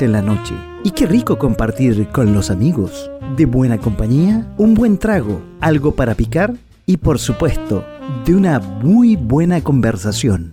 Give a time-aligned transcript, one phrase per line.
[0.00, 3.12] En la noche y qué rico compartir con los amigos.
[3.36, 6.52] De buena compañía, un buen trago, algo para picar
[6.84, 7.84] y por supuesto,
[8.24, 10.52] de una muy buena conversación.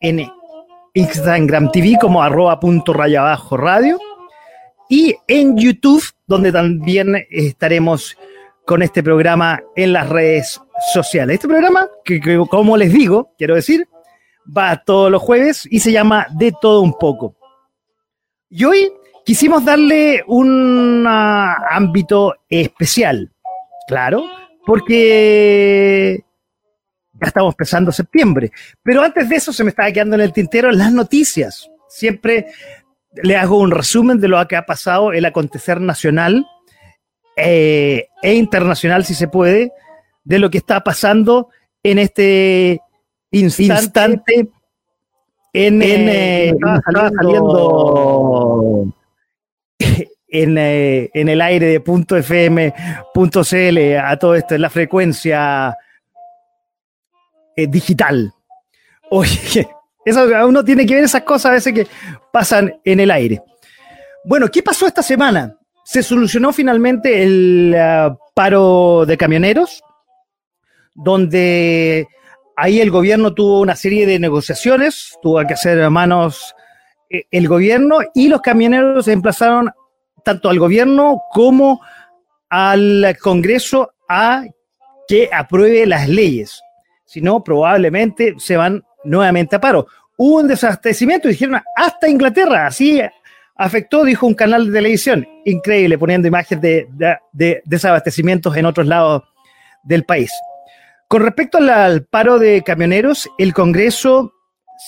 [0.00, 0.28] en
[0.94, 3.98] Instagram TV como arroba punto raya abajo radio
[4.88, 8.16] y en YouTube, donde también estaremos
[8.70, 10.60] con este programa en las redes
[10.94, 11.34] sociales.
[11.34, 13.88] Este programa, que, como les digo, quiero decir,
[14.56, 17.34] va todos los jueves y se llama De todo un poco.
[18.48, 18.92] Y hoy
[19.26, 23.32] quisimos darle un ah, ámbito especial,
[23.88, 24.22] claro,
[24.64, 26.20] porque
[27.14, 28.52] ya estamos empezando septiembre.
[28.84, 31.68] Pero antes de eso se me estaba quedando en el tintero las noticias.
[31.88, 32.46] Siempre
[33.20, 36.46] le hago un resumen de lo que ha pasado, el acontecer nacional
[37.42, 39.72] eh, e internacional, si se puede,
[40.24, 41.48] de lo que está pasando
[41.82, 42.80] en este
[43.30, 44.48] instante,
[45.52, 46.54] en, en eh,
[47.16, 48.86] saliendo,
[50.28, 52.74] en, eh, en, el aire de punto FM,
[53.12, 55.76] punto CL, a todo esto, en la frecuencia
[57.56, 58.32] eh, digital.
[59.10, 59.68] Oye,
[60.04, 61.86] eso, uno tiene que ver esas cosas a veces que
[62.32, 63.42] pasan en el aire.
[64.24, 65.56] Bueno, ¿qué pasó esta semana?
[65.90, 67.76] Se solucionó finalmente el
[68.32, 69.82] paro de camioneros
[70.94, 72.06] donde
[72.54, 76.54] ahí el gobierno tuvo una serie de negociaciones, tuvo que hacer manos
[77.10, 79.72] eh, el gobierno y los camioneros se emplazaron
[80.24, 81.80] tanto al gobierno como
[82.48, 84.44] al Congreso a
[85.08, 86.62] que apruebe las leyes.
[87.04, 89.88] Si no, probablemente se van nuevamente a paro.
[90.16, 93.02] Hubo un desabastecimiento dijeron hasta Inglaterra, así
[93.60, 95.28] afectó, dijo un canal de televisión.
[95.44, 99.22] Increíble, poniendo imágenes de, de desabastecimientos en otros lados
[99.84, 100.32] del país.
[101.08, 104.32] Con respecto al, paro de camioneros, el Congreso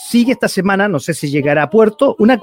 [0.08, 2.40] sigue esta semana, no sé si llegará a puerto, una,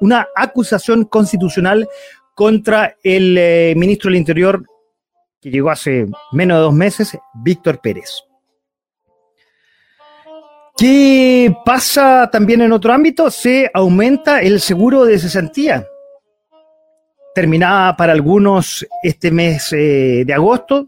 [0.00, 1.88] una acusación constitucional
[2.34, 4.62] contra el eh, ministro del Interior
[5.40, 8.22] que llegó hace menos de dos meses, Víctor Pérez.
[10.80, 13.30] ¿Qué pasa también en otro ámbito?
[13.30, 15.86] Se aumenta el seguro de cesantía.
[17.34, 20.86] Terminaba para algunos este mes eh, de agosto,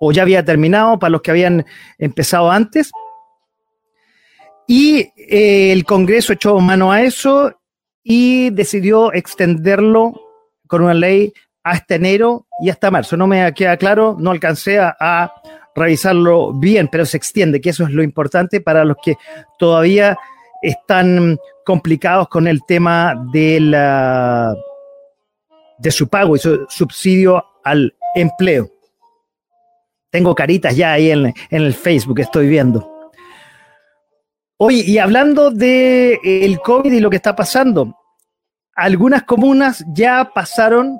[0.00, 1.64] o ya había terminado para los que habían
[1.98, 2.90] empezado antes.
[4.66, 7.60] Y eh, el Congreso echó mano a eso
[8.02, 10.20] y decidió extenderlo
[10.66, 11.32] con una ley
[11.62, 13.16] hasta enero y hasta marzo.
[13.16, 15.32] No me queda claro, no alcancé a,
[15.76, 19.16] revisarlo bien, pero se extiende, que eso es lo importante para los que
[19.58, 20.18] todavía
[20.62, 24.54] están complicados con el tema de, la,
[25.78, 28.70] de su pago y su subsidio al empleo.
[30.10, 33.10] Tengo caritas ya ahí en, el Facebook, estoy viendo.
[34.58, 37.94] Oye, y hablando de eh, el COVID y lo que está pasando,
[38.74, 40.98] algunas comunas ya pasaron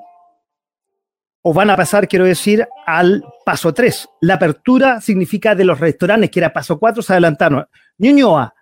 [1.41, 4.09] o van a pasar, quiero decir, al paso 3.
[4.21, 7.65] La apertura significa de los restaurantes, que era paso 4, se adelantaron.
[7.97, 8.53] Ñuñoa,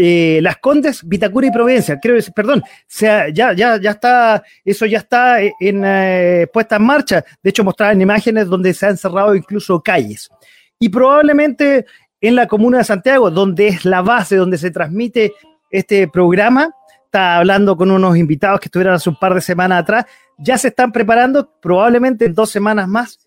[0.00, 1.98] eh, Las Condes, Vitacura y Providencia.
[1.98, 6.84] Quiero decir, perdón, sea, ya, ya, ya está, eso ya está en, eh, puesta en
[6.84, 7.24] marcha.
[7.42, 10.30] De hecho, mostraban imágenes donde se han cerrado incluso calles.
[10.78, 11.84] Y probablemente
[12.20, 15.32] en la comuna de Santiago, donde es la base, donde se transmite
[15.70, 16.70] este programa.
[17.08, 20.04] Está hablando con unos invitados que estuvieron hace un par de semanas atrás.
[20.36, 23.18] Ya se están preparando, probablemente en dos semanas más.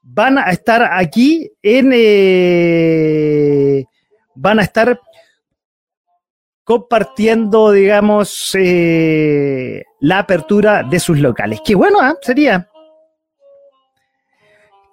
[0.00, 1.90] Van a estar aquí en.
[1.92, 3.84] Eh,
[4.34, 4.98] van a estar
[6.64, 11.60] compartiendo, digamos, eh, la apertura de sus locales.
[11.62, 12.14] Qué bueno, ¿eh?
[12.22, 12.70] sería.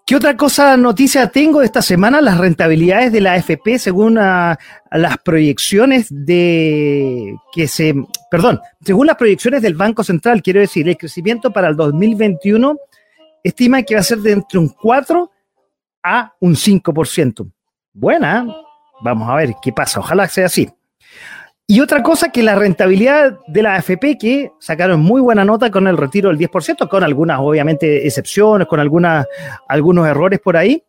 [0.05, 2.19] ¿Qué otra cosa, noticia tengo esta semana?
[2.19, 4.59] Las rentabilidades de la AFP según ah,
[4.91, 7.95] las proyecciones de que se,
[8.29, 12.75] perdón, según las proyecciones del Banco Central, quiero decir, el crecimiento para el 2021
[13.43, 15.31] estima que va a ser de entre un 4
[16.03, 17.49] a un 5%.
[17.93, 18.45] Buena,
[19.01, 20.69] vamos a ver qué pasa, ojalá sea así.
[21.65, 25.87] Y otra cosa que la rentabilidad de la AFP, que sacaron muy buena nota con
[25.87, 29.25] el retiro del 10%, con algunas, obviamente, excepciones, con algunas,
[29.69, 30.83] algunos errores por ahí.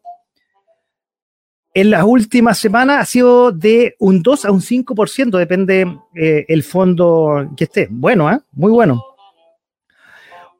[1.74, 6.62] En las últimas semanas ha sido de un 2 a un 5%, depende eh, el
[6.64, 7.88] fondo que esté.
[7.90, 8.38] Bueno, ¿eh?
[8.52, 9.04] muy bueno.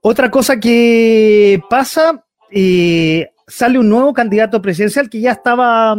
[0.00, 5.96] Otra cosa que pasa, eh, sale un nuevo candidato presidencial que ya estaba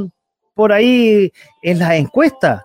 [0.53, 2.61] por ahí en las encuestas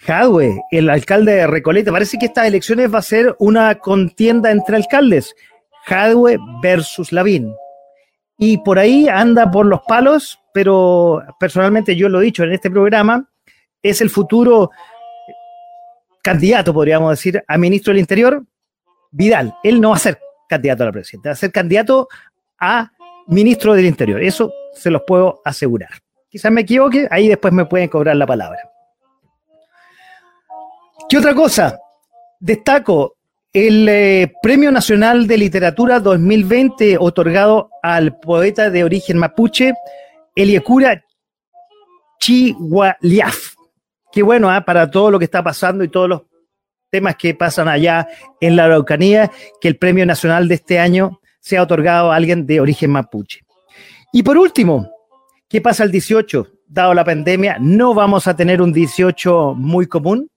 [0.00, 1.90] Jadwe, el alcalde de Recoleta.
[1.90, 5.34] Parece que estas elecciones va a ser una contienda entre alcaldes.
[5.86, 7.54] Jadwe versus Lavín.
[8.38, 12.70] Y por ahí anda por los palos, pero personalmente yo lo he dicho en este
[12.70, 13.28] programa,
[13.82, 14.70] es el futuro
[16.22, 18.44] candidato, podríamos decir, a ministro del Interior,
[19.10, 19.54] Vidal.
[19.62, 22.08] Él no va a ser candidato a la presidencia, va a ser candidato
[22.58, 22.90] a
[23.28, 24.22] ministro del Interior.
[24.22, 25.90] Eso se los puedo asegurar.
[26.28, 28.58] Quizás me equivoque, ahí después me pueden cobrar la palabra.
[31.08, 31.78] ¿Qué otra cosa?
[32.40, 33.16] Destaco
[33.52, 39.72] el eh, Premio Nacional de Literatura 2020 otorgado al poeta de origen mapuche,
[40.34, 41.04] Eliekura
[42.18, 43.54] Chihualiaf.
[44.10, 44.64] Qué bueno ¿ah?
[44.64, 46.22] para todo lo que está pasando y todos los
[46.90, 48.08] temas que pasan allá
[48.40, 49.30] en la Araucanía,
[49.60, 53.42] que el Premio Nacional de este año sea otorgado a alguien de origen mapuche.
[54.12, 54.90] Y por último,
[55.48, 56.48] ¿qué pasa el 18?
[56.66, 60.28] Dado la pandemia, no vamos a tener un 18 muy común,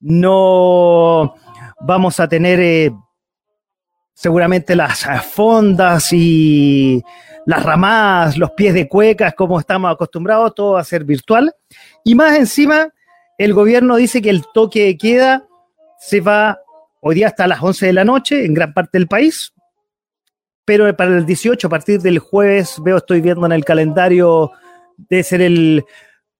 [0.00, 1.34] no
[1.80, 2.90] vamos a tener eh,
[4.14, 7.02] seguramente las fondas y
[7.46, 11.54] las ramadas, los pies de cuecas, como estamos acostumbrados, todo a ser virtual.
[12.04, 12.88] Y más encima,
[13.38, 15.46] el gobierno dice que el toque de queda
[15.98, 16.58] se va
[17.00, 19.54] hoy día hasta las 11 de la noche en gran parte del país,
[20.64, 24.52] pero para el 18, a partir del jueves, veo, estoy viendo en el calendario,
[25.08, 25.84] de ser el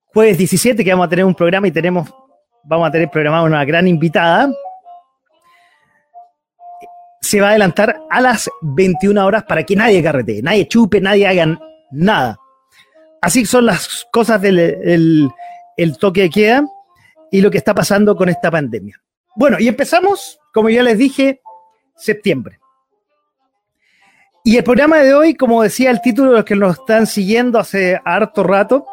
[0.04, 2.11] jueves 17 que vamos a tener un programa y tenemos
[2.64, 4.50] vamos a tener programada una gran invitada.
[7.20, 11.26] Se va a adelantar a las 21 horas para que nadie carretee, nadie chupe, nadie
[11.26, 11.58] haga
[11.90, 12.38] nada.
[13.20, 15.30] Así son las cosas del
[15.76, 16.64] el, toque de queda
[17.30, 19.00] y lo que está pasando con esta pandemia.
[19.36, 21.40] Bueno, y empezamos, como ya les dije,
[21.96, 22.58] septiembre.
[24.42, 27.58] Y el programa de hoy, como decía el título de los que nos están siguiendo
[27.58, 28.86] hace harto rato,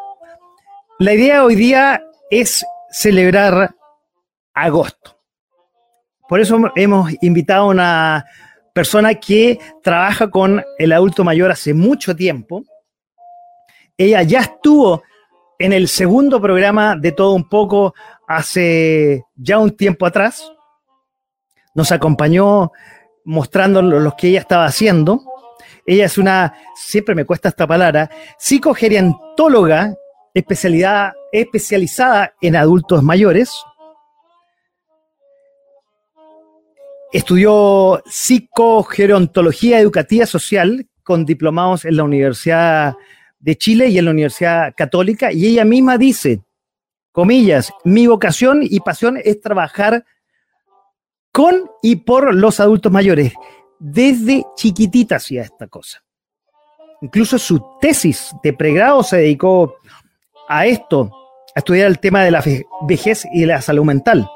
[0.98, 3.74] la idea hoy día es celebrar
[4.54, 5.18] agosto.
[6.28, 8.24] Por eso hemos invitado a una
[8.74, 12.62] persona que trabaja con el adulto mayor hace mucho tiempo.
[13.96, 15.02] Ella ya estuvo
[15.58, 17.94] en el segundo programa de todo un poco
[18.26, 20.52] hace ya un tiempo atrás.
[21.74, 22.70] Nos acompañó
[23.24, 25.22] mostrando lo que ella estaba haciendo.
[25.86, 29.94] Ella es una, siempre me cuesta esta palabra, psicogeriantóloga
[30.34, 33.52] especialidad, especializada en adultos mayores.
[37.12, 42.94] Estudió psicogerontología educativa social con diplomados en la Universidad
[43.38, 45.32] de Chile y en la Universidad Católica.
[45.32, 46.42] Y ella misma dice,
[47.12, 50.04] comillas, mi vocación y pasión es trabajar
[51.32, 53.32] con y por los adultos mayores.
[53.78, 56.02] Desde chiquitita hacía esta cosa.
[57.00, 59.76] Incluso su tesis de pregrado se dedicó
[60.48, 61.12] a esto,
[61.54, 62.42] a estudiar el tema de la
[62.82, 64.28] vejez y la salud mental.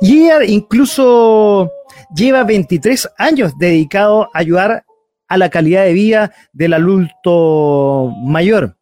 [0.00, 1.70] Y ella incluso
[2.14, 4.84] lleva 23 años dedicado a ayudar
[5.28, 8.76] a la calidad de vida del adulto mayor.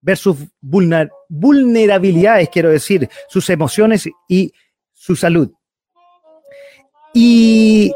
[0.00, 4.52] ver sus vulnerabilidades, quiero decir, sus emociones y
[4.92, 5.52] su salud.
[7.12, 7.92] Y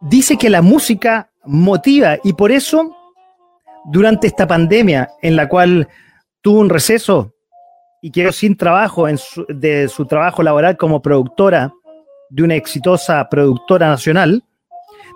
[0.00, 2.96] dice que la música motiva y por eso
[3.84, 5.88] durante esta pandemia en la cual
[6.40, 7.34] tuvo un receso
[8.02, 9.18] y quedó sin trabajo en
[9.48, 11.72] de su trabajo laboral como productora
[12.30, 14.44] de una exitosa productora nacional,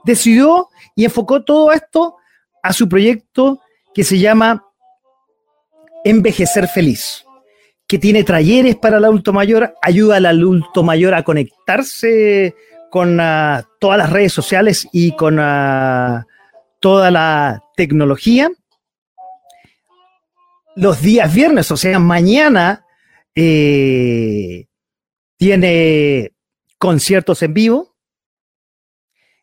[0.04, 2.16] decidió y enfocó todo esto
[2.62, 3.60] a su proyecto
[3.94, 4.64] que se llama
[6.04, 7.24] Envejecer Feliz,
[7.86, 12.54] que tiene talleres para el adulto mayor, ayuda al adulto mayor a conectarse
[12.90, 16.26] con ah, todas las redes sociales y con ah,
[16.84, 18.50] toda la tecnología.
[20.76, 22.84] Los días viernes, o sea, mañana,
[23.34, 24.66] eh,
[25.38, 26.34] tiene
[26.76, 27.96] conciertos en vivo.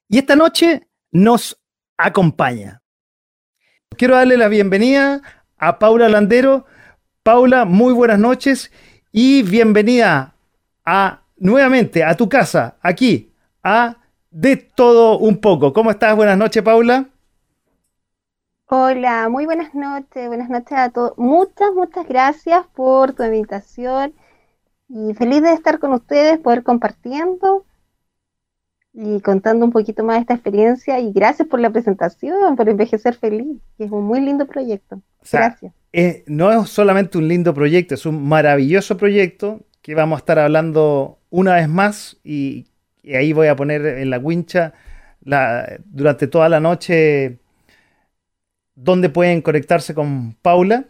[0.08, 1.60] Y esta noche nos
[1.98, 2.84] acompaña.
[3.98, 5.24] Quiero darle la bienvenida
[5.58, 6.68] a Paula Landero.
[7.24, 8.72] Paula, muy buenas noches
[9.12, 10.36] y bienvenida
[10.86, 13.34] a nuevamente a tu casa, aquí,
[13.64, 13.98] a
[14.30, 15.74] De Todo Un poco.
[15.74, 16.16] ¿Cómo estás?
[16.16, 17.11] Buenas noches, Paula.
[18.74, 21.18] Hola, muy buenas noches, buenas noches a todos.
[21.18, 24.14] Muchas, muchas gracias por tu invitación
[24.88, 27.66] y feliz de estar con ustedes, poder compartiendo
[28.94, 33.16] y contando un poquito más de esta experiencia y gracias por la presentación, por envejecer
[33.16, 35.02] feliz, que es un muy lindo proyecto.
[35.30, 35.74] gracias.
[36.28, 41.20] no es solamente un lindo proyecto, es un maravilloso proyecto que vamos a estar hablando
[41.30, 42.68] una vez más y,
[43.04, 44.72] ahí voy a poner en la wincha
[45.26, 47.41] la, durante toda la noche
[48.84, 50.86] donde pueden conectarse con Paula.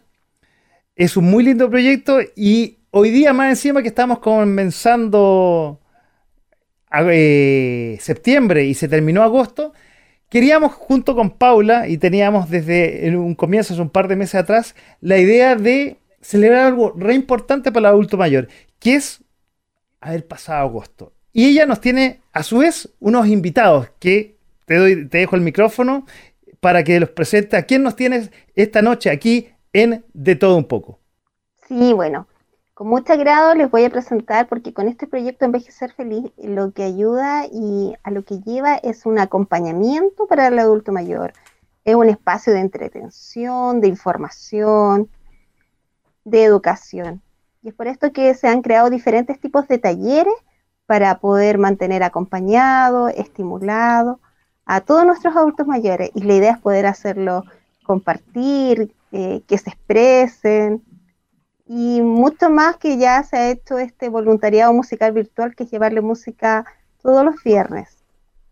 [0.96, 5.80] Es un muy lindo proyecto y hoy día más encima que estamos comenzando
[7.10, 9.72] eh, septiembre y se terminó agosto,
[10.28, 14.74] queríamos junto con Paula, y teníamos desde un comienzo, hace un par de meses atrás,
[15.00, 19.22] la idea de celebrar algo re importante para el adulto mayor, que es
[20.00, 21.12] haber pasado agosto.
[21.32, 25.42] Y ella nos tiene, a su vez, unos invitados que te, doy, te dejo el
[25.42, 26.06] micrófono
[26.62, 27.56] para que los presente.
[27.56, 31.00] ¿A quién nos tienes esta noche aquí en De Todo Un Poco?
[31.66, 32.28] Sí, bueno,
[32.72, 36.84] con mucho agrado les voy a presentar porque con este proyecto Envejecer Feliz lo que
[36.84, 41.32] ayuda y a lo que lleva es un acompañamiento para el adulto mayor.
[41.84, 45.10] Es un espacio de entretención, de información,
[46.24, 47.22] de educación.
[47.64, 50.34] Y es por esto que se han creado diferentes tipos de talleres
[50.86, 54.20] para poder mantener acompañado, estimulado
[54.64, 56.10] a todos nuestros adultos mayores.
[56.14, 57.44] Y la idea es poder hacerlo
[57.84, 60.82] compartir, eh, que se expresen,
[61.66, 66.00] y mucho más que ya se ha hecho este voluntariado musical virtual que es llevarle
[66.00, 66.66] música
[67.02, 67.96] todos los viernes.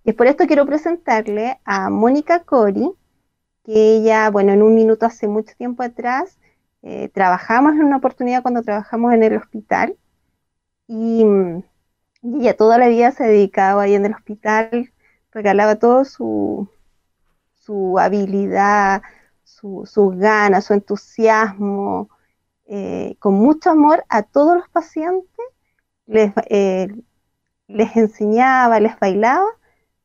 [0.05, 2.93] Y por esto quiero presentarle a Mónica Cori,
[3.64, 6.38] que ella, bueno, en un minuto hace mucho tiempo atrás,
[6.83, 9.97] eh, trabajamos en una oportunidad cuando trabajamos en el hospital
[10.88, 11.25] y,
[12.23, 14.93] ella toda la vida se dedicaba ahí en el hospital,
[15.33, 16.69] regalaba todo su,
[17.55, 19.03] su habilidad,
[19.45, 22.09] su, sus ganas, su entusiasmo,
[22.67, 25.47] eh, con mucho amor a todos los pacientes,
[26.07, 26.89] les, eh,
[27.69, 29.47] les enseñaba, les bailaba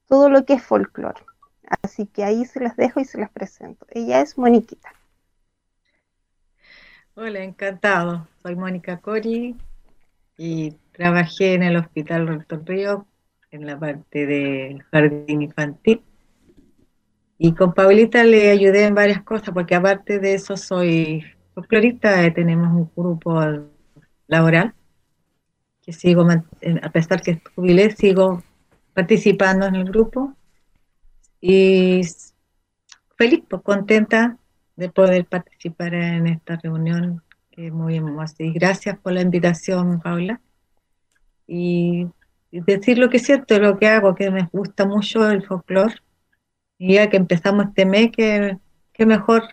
[0.08, 1.22] todo lo que es folclore.
[1.82, 3.86] Así que ahí se las dejo y se las presento.
[3.90, 4.94] Ella es Moniquita.
[7.16, 8.28] Hola, encantado.
[8.44, 9.56] Soy Mónica Cori
[10.38, 13.06] y trabajé en el Hospital Rector Río
[13.56, 16.02] en la parte del jardín infantil.
[17.38, 22.72] Y con Paulita le ayudé en varias cosas, porque aparte de eso soy folclorista tenemos
[22.72, 23.40] un grupo
[24.28, 24.74] laboral
[25.82, 28.44] que sigo, a pesar que jubilé, sigo
[28.94, 30.34] participando en el grupo
[31.40, 32.02] y
[33.18, 34.38] feliz, pues, contenta
[34.76, 37.22] de poder participar en esta reunión
[37.52, 38.36] que es muy hermosa.
[38.40, 40.42] Y gracias por la invitación, Paula.
[41.48, 42.08] Y,
[42.62, 45.96] decir lo que es cierto, lo que hago, que me gusta mucho el folclore.
[46.78, 48.58] Y ya que empezamos este mes, que,
[48.94, 49.44] que mejor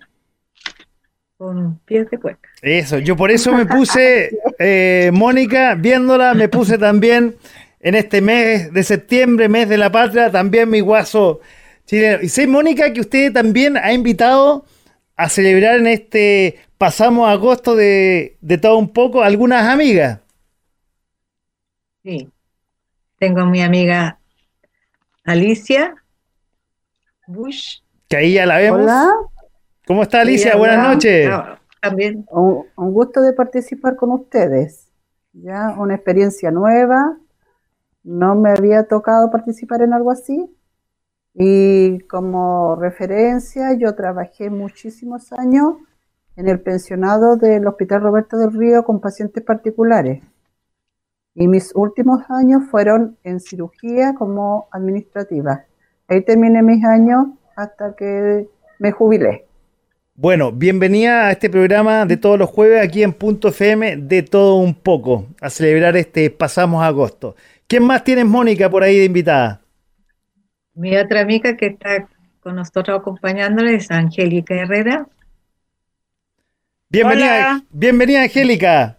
[1.36, 2.48] con pies de cueca.
[2.62, 7.36] Eso, yo por eso me puse, eh, Mónica, viéndola, me puse también
[7.80, 11.40] en este mes de septiembre, mes de la patria, también mi guaso
[11.86, 12.22] chileno.
[12.22, 14.64] Y sé, Mónica, que usted también ha invitado
[15.16, 20.20] a celebrar en este pasamos agosto de, de todo un poco algunas amigas.
[22.04, 22.28] Sí,
[23.22, 24.18] tengo mi amiga
[25.22, 25.94] Alicia
[27.28, 27.78] Bush.
[28.08, 28.90] Que ahí ya la vemos.
[29.86, 30.56] ¿Cómo está Alicia?
[30.56, 31.30] Buenas noches.
[31.80, 32.26] también.
[32.32, 34.88] Un, gusto de participar con ustedes.
[35.34, 37.16] Ya, una experiencia nueva.
[38.02, 40.52] No me había tocado participar en algo así.
[41.32, 45.76] Y como referencia, yo trabajé muchísimos años
[46.34, 50.24] en el pensionado del Hospital Roberto del Río con pacientes particulares.
[51.34, 55.64] Y mis últimos años fueron en cirugía como administrativa.
[56.08, 58.46] Ahí terminé mis años hasta que
[58.78, 59.46] me jubilé.
[60.14, 64.56] Bueno, bienvenida a este programa de todos los jueves aquí en Punto FM de todo
[64.56, 67.34] un poco, a celebrar este Pasamos Agosto.
[67.66, 69.62] ¿Quién más tienes, Mónica, por ahí de invitada?
[70.74, 72.08] Mi otra amiga que está
[72.40, 75.06] con nosotros acompañándola es Angélica Herrera.
[76.90, 78.98] Bienvenida, bienvenida Angélica.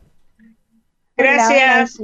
[1.15, 1.99] Gracias.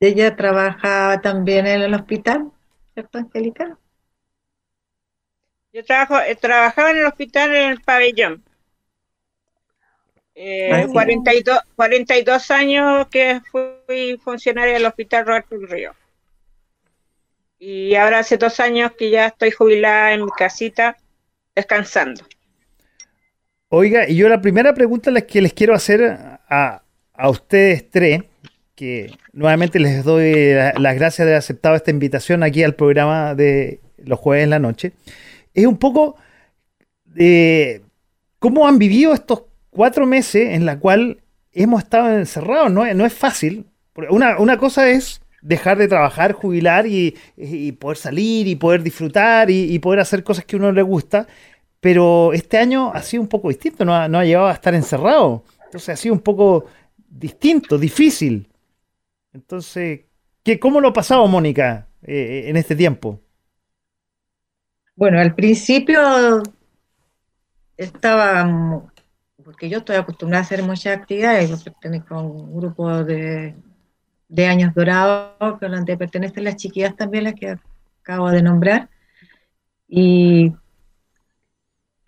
[0.00, 2.52] Ella trabaja también en el hospital,
[2.92, 3.78] ¿cierto, Angélica?
[5.72, 8.44] Yo trabajo, eh, trabajaba en el hospital en el pabellón.
[10.36, 15.94] Eh, 42, 42 años que fui funcionaria del hospital Roberto del Río.
[17.58, 20.96] Y ahora hace dos años que ya estoy jubilada en mi casita,
[21.54, 22.24] descansando.
[23.68, 26.04] Oiga, y yo la primera pregunta que les quiero hacer
[26.48, 28.22] a, a ustedes tres,
[28.74, 33.80] que nuevamente les doy las gracias de haber aceptado esta invitación aquí al programa de
[33.98, 34.92] los jueves en la noche
[35.54, 36.16] es un poco
[37.04, 37.82] de
[38.38, 41.18] cómo han vivido estos cuatro meses en la cual
[41.52, 42.70] hemos estado encerrados.
[42.70, 43.66] No, no es fácil.
[44.10, 47.16] Una, una, cosa es dejar de trabajar, jubilar y,
[47.78, 51.28] poder salir y poder disfrutar y, poder hacer cosas que uno le gusta.
[51.84, 54.74] Pero este año ha sido un poco distinto, no ha, no ha llevado a estar
[54.74, 55.44] encerrado.
[55.66, 56.64] Entonces ha sido un poco
[56.96, 58.48] distinto, difícil.
[59.34, 60.00] Entonces,
[60.42, 63.20] ¿qué, ¿cómo lo ha pasado, Mónica, eh, en este tiempo?
[64.96, 66.42] Bueno, al principio
[67.76, 68.88] estaba,
[69.44, 73.54] porque yo estoy acostumbrada a hacer muchas actividades, yo pertenezco a un grupo de,
[74.38, 77.58] años dorados, que donde pertenecen las chiquillas también, las que
[78.00, 78.88] acabo de nombrar,
[79.86, 80.50] y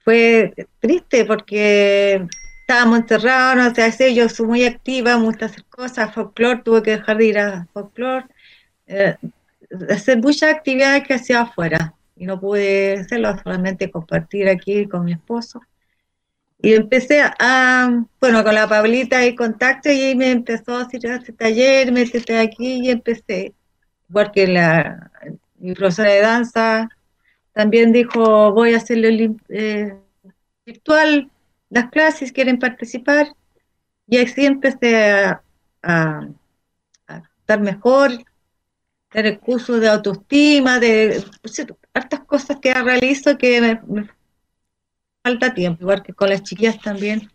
[0.07, 2.25] fue triste porque
[2.61, 6.93] estábamos encerrados, no sé hacer, yo soy muy activa, me gusta cosas, folclore, tuve que
[6.93, 8.27] dejar de ir a folclore,
[8.87, 9.17] eh,
[9.91, 15.13] hacer muchas actividades que hacía afuera y no pude hacerlo, solamente compartir aquí con mi
[15.15, 15.61] esposo.
[16.63, 21.33] Y empecé a, bueno, con la Pablita y contacto y me empezó a decir, este
[21.33, 23.55] taller, métete aquí y empecé.
[24.09, 25.11] Igual que la,
[25.59, 26.89] mi de danza
[27.57, 29.09] también dijo, voy a hacerlo
[29.49, 29.99] eh,
[30.67, 31.31] virtual,
[31.71, 33.29] las clases, quieren participar.
[34.07, 35.43] Y así empecé a,
[35.83, 36.29] a,
[37.41, 38.11] estar mejor,
[39.09, 44.07] tener cursos de autoestima, de pues, hartas cosas que realizo que me,
[45.25, 47.31] falta tiempo, igual que con las chiquillas también.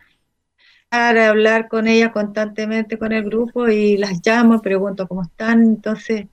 [0.87, 6.27] Para hablar con ellas constantemente con el grupo y las llamo, pregunto cómo están, entonces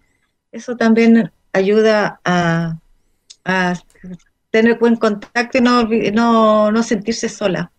[0.53, 2.79] eso también ayuda a,
[4.51, 7.73] tener buen contacto y no, no, no sentirse sola.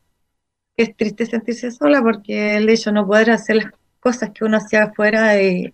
[0.75, 4.57] Es triste sentirse sola porque el hecho de no poder hacer las cosas que uno
[4.57, 5.73] hacía afuera y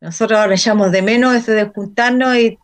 [0.00, 2.58] nosotros ahora echamos de menos eso de juntarnos y,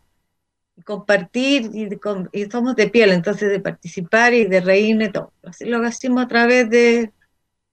[0.83, 5.31] compartir y, somos de piel, entonces de participar y de reírme todo.
[5.43, 7.11] Así lo hacemos a través de,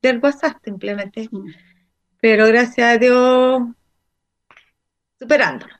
[0.03, 1.31] del WhatsApp simplemente.
[2.21, 3.63] Pero gracias a Dios,
[5.19, 5.73] superándolo.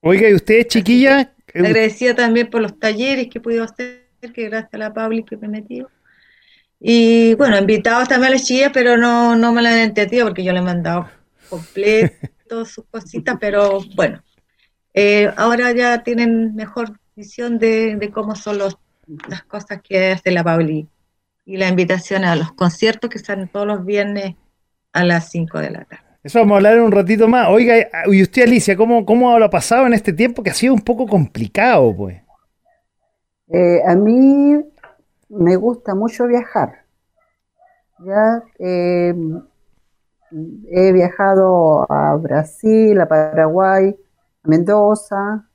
[0.00, 1.35] Oiga, ¿y usted, chiquilla?
[1.58, 5.36] Agradecida también por los talleres que he podido hacer, que gracias a la Pauli que
[5.36, 5.90] me metió.
[6.80, 10.44] Y bueno, invitados también a las chiquillas, pero no, no me la han entendido porque
[10.44, 11.08] yo le he mandado
[11.48, 14.22] completo sus cositas, pero bueno,
[14.94, 20.88] eh, ahora ya tienen mejor visión de, cómo son las cosas que hace la Pauli
[21.44, 24.34] y la invitación a los conciertos que están todos los viernes
[24.92, 26.05] a las 5 de la tarde.
[26.26, 27.48] Eso vamos a hablar un ratito más.
[27.48, 30.74] Oiga, y usted Alicia, ¿cómo, cómo lo ha pasado en este tiempo que ha sido
[30.74, 32.20] un poco complicado, pues?
[33.46, 34.60] Eh, a mí
[35.28, 36.84] me gusta mucho viajar.
[38.00, 39.14] Ya eh,
[40.68, 43.96] He viajado a Brasil, a Paraguay,
[44.42, 45.48] a Mendoza,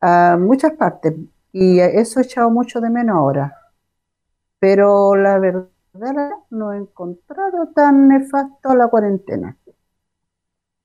[0.00, 1.14] a muchas partes.
[1.52, 3.56] Y eso he echado mucho de menos ahora.
[4.58, 5.68] Pero la verdad
[6.50, 9.56] no he encontrado tan nefasto la cuarentena.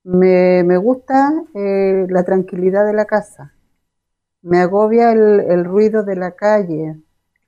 [0.04, 3.52] Me, gusta eh, la tranquilidad de la casa.
[4.42, 7.00] Me agobia el, ruido de la calle,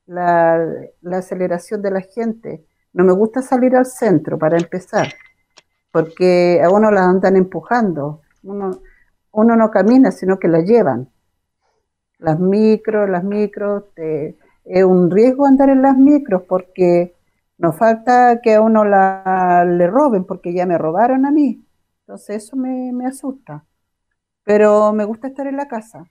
[0.06, 0.64] la,
[1.00, 5.08] la aceleración de la gente no me gusta salir al centro para empezar,
[5.90, 8.22] porque a uno la andan empujando.
[8.44, 8.80] Uno,
[9.32, 11.10] uno no camina, sino que la llevan.
[12.18, 17.14] Las micros, las micros, es un riesgo andar en las micros porque
[17.58, 21.64] nos falta que a uno la, le roben, porque ya me robaron a mí.
[22.00, 23.64] Entonces eso me, me asusta.
[24.44, 26.04] Pero me gusta estar en la casa.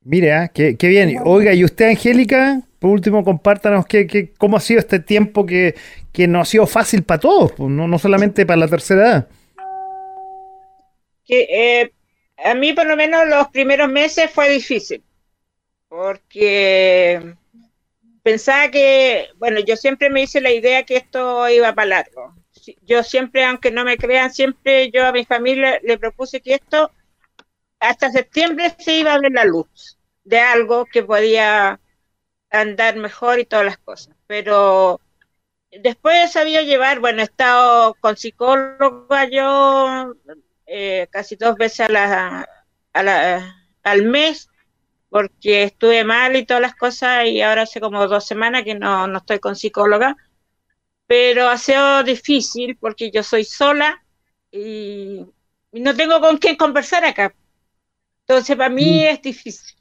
[0.00, 1.18] Mira, qué, qué bien.
[1.24, 5.74] Oiga, y usted, Angélica, por último, compártanos qué, qué, cómo ha sido este tiempo que,
[6.12, 9.28] que no ha sido fácil para todos, pues, no, no solamente para la tercera edad.
[11.24, 11.92] Que, eh,
[12.44, 15.02] a mí por lo menos los primeros meses fue difícil,
[15.88, 17.34] porque
[18.26, 22.34] pensaba que, bueno, yo siempre me hice la idea que esto iba para largo.
[22.82, 26.90] Yo siempre, aunque no me crean, siempre yo a mi familia le propuse que esto
[27.78, 31.78] hasta septiembre se iba a ver la luz de algo que podía
[32.50, 34.16] andar mejor y todas las cosas.
[34.26, 35.00] Pero
[35.70, 40.14] después sabido llevar, bueno, he estado con psicóloga yo
[40.66, 42.48] eh, casi dos veces a la,
[42.92, 44.48] a la, al mes
[45.16, 49.06] porque estuve mal y todas las cosas y ahora hace como dos semanas que no,
[49.06, 50.14] no estoy con psicóloga,
[51.06, 54.02] pero ha sido difícil porque yo soy sola
[54.52, 55.26] y,
[55.72, 57.34] y no tengo con quién conversar acá.
[58.28, 59.06] Entonces para mí Mm.
[59.06, 59.76] es difícil.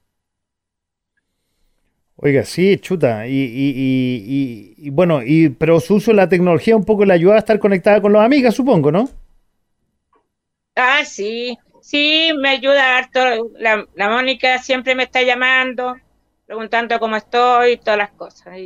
[2.17, 3.27] Oiga, sí, chuta.
[3.27, 7.05] Y, y, y, y- y bueno, y, pero su uso de la tecnología un poco
[7.05, 9.09] le ayuda a estar conectada con los amigas, supongo, ¿no?
[10.77, 11.57] Ah, sí,
[11.89, 13.19] sí, me ayuda harto.
[13.57, 15.95] La, la Mónica siempre me está llamando,
[16.45, 18.57] preguntando cómo estoy y todas las cosas.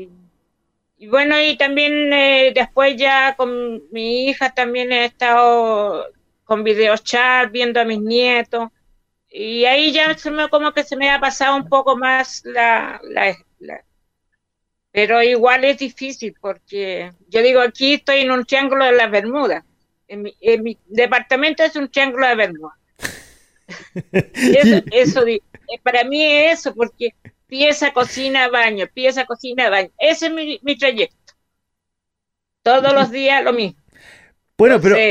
[0.98, 6.06] Y, bueno, y también eh, después ya con mi hija también he estado
[6.44, 8.70] con videochat, viendo a mis nietos.
[9.30, 13.00] Y ahí ya se me, como que se me ha pasado un poco más la,
[13.04, 13.84] la, la-
[14.92, 19.64] Pero igual es difícil porque yo digo, aquí estoy en un triángulo de las Bermudas.
[20.08, 22.78] En mi, en mi departamento es un triángulo de Bermudas.
[24.52, 25.42] Eso, eso eh,
[25.84, 27.10] para mí es eso, porque
[27.48, 29.90] pieza, cocina, baño, pieza, cocina, baño.
[30.00, 31.34] Ese es mi, mi trayecto.
[32.64, 33.78] Todos los días lo mismo.
[34.58, 35.06] Bueno, pero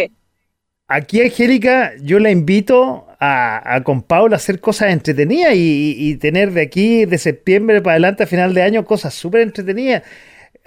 [0.89, 5.59] aquí, Angélica, yo la invito a, a con Paula a hacer cosas entretenidas y,
[5.99, 9.43] y- y tener de aquí, de septiembre para adelante, a final de año, cosas súper
[9.43, 10.03] entretenidas.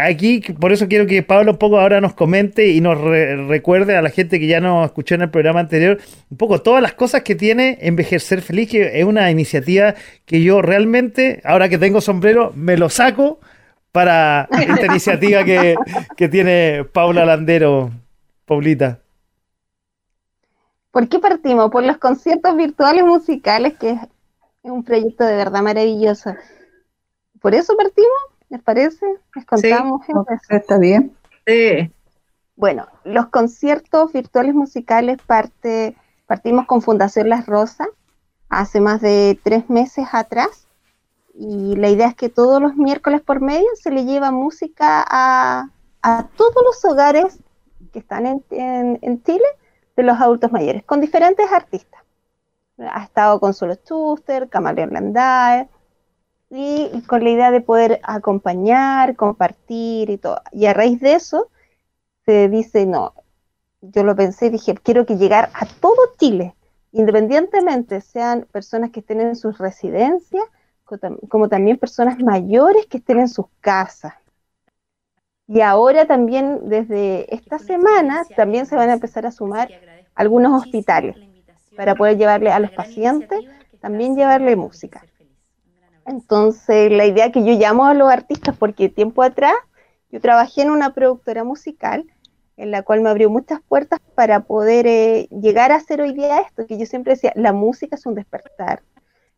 [0.03, 3.95] Aquí, por eso quiero que Paula un poco ahora nos comente y nos re- recuerde
[3.95, 6.93] a la gente que ya nos escuchó en el programa anterior, un poco todas las
[6.93, 12.01] cosas que tiene Envejecer Feliz, que es una iniciativa que yo realmente, ahora que tengo
[12.01, 13.39] sombrero, me lo saco
[13.91, 15.75] para esta iniciativa que,
[16.15, 17.91] que tiene Paula Landero.
[18.45, 18.99] Paulita.
[20.91, 21.71] ¿Por qué partimos?
[21.71, 23.99] Por los conciertos virtuales musicales, que es
[24.63, 26.35] un proyecto de verdad maravilloso.
[27.39, 28.11] ¿Por eso partimos?
[28.51, 29.05] ¿Les parece?
[29.35, 30.05] ¿Les contamos?
[30.05, 30.33] gente?
[30.49, 31.15] ¿Está bien?
[31.47, 31.91] Sí,
[32.55, 35.95] Bueno, los conciertos virtuales musicales parte,
[36.27, 37.87] partimos con Fundación Las Rosas
[38.49, 40.67] hace más de tres meses atrás
[41.33, 45.69] y la idea es que todos los miércoles por medio se le lleva música a,
[46.03, 47.39] a todos los hogares
[47.93, 49.45] que están en, en- en Chile
[49.95, 52.01] de los adultos mayores, con diferentes artistas.
[52.77, 55.69] Ha estado Consuelo Schuster, Camaleón Landae,
[56.51, 60.41] y, con la idea de poder acompañar, compartir y todo.
[60.51, 61.49] Y a raíz de eso,
[62.25, 63.13] se dice, no,
[63.81, 66.55] yo lo pensé y dije, quiero que llegar a todo Chile,
[66.91, 70.43] independientemente sean personas que estén en sus residencias,
[71.29, 74.13] como también personas mayores que estén en sus casas.
[75.47, 79.69] Y ahora también, desde esta semana, también se van a empezar a sumar
[80.15, 81.15] algunos hospitales
[81.77, 83.39] para poder llevarle a los pacientes,
[83.79, 85.05] también llevarle música.
[86.05, 89.53] Entonces, la idea que yo llamo a los artistas, porque tiempo atrás
[90.09, 92.05] yo trabajé en una productora musical,
[92.57, 96.39] en la cual me abrió muchas puertas para poder eh, llegar a hacer hoy día
[96.39, 98.83] esto, que yo siempre decía, la música es un despertar.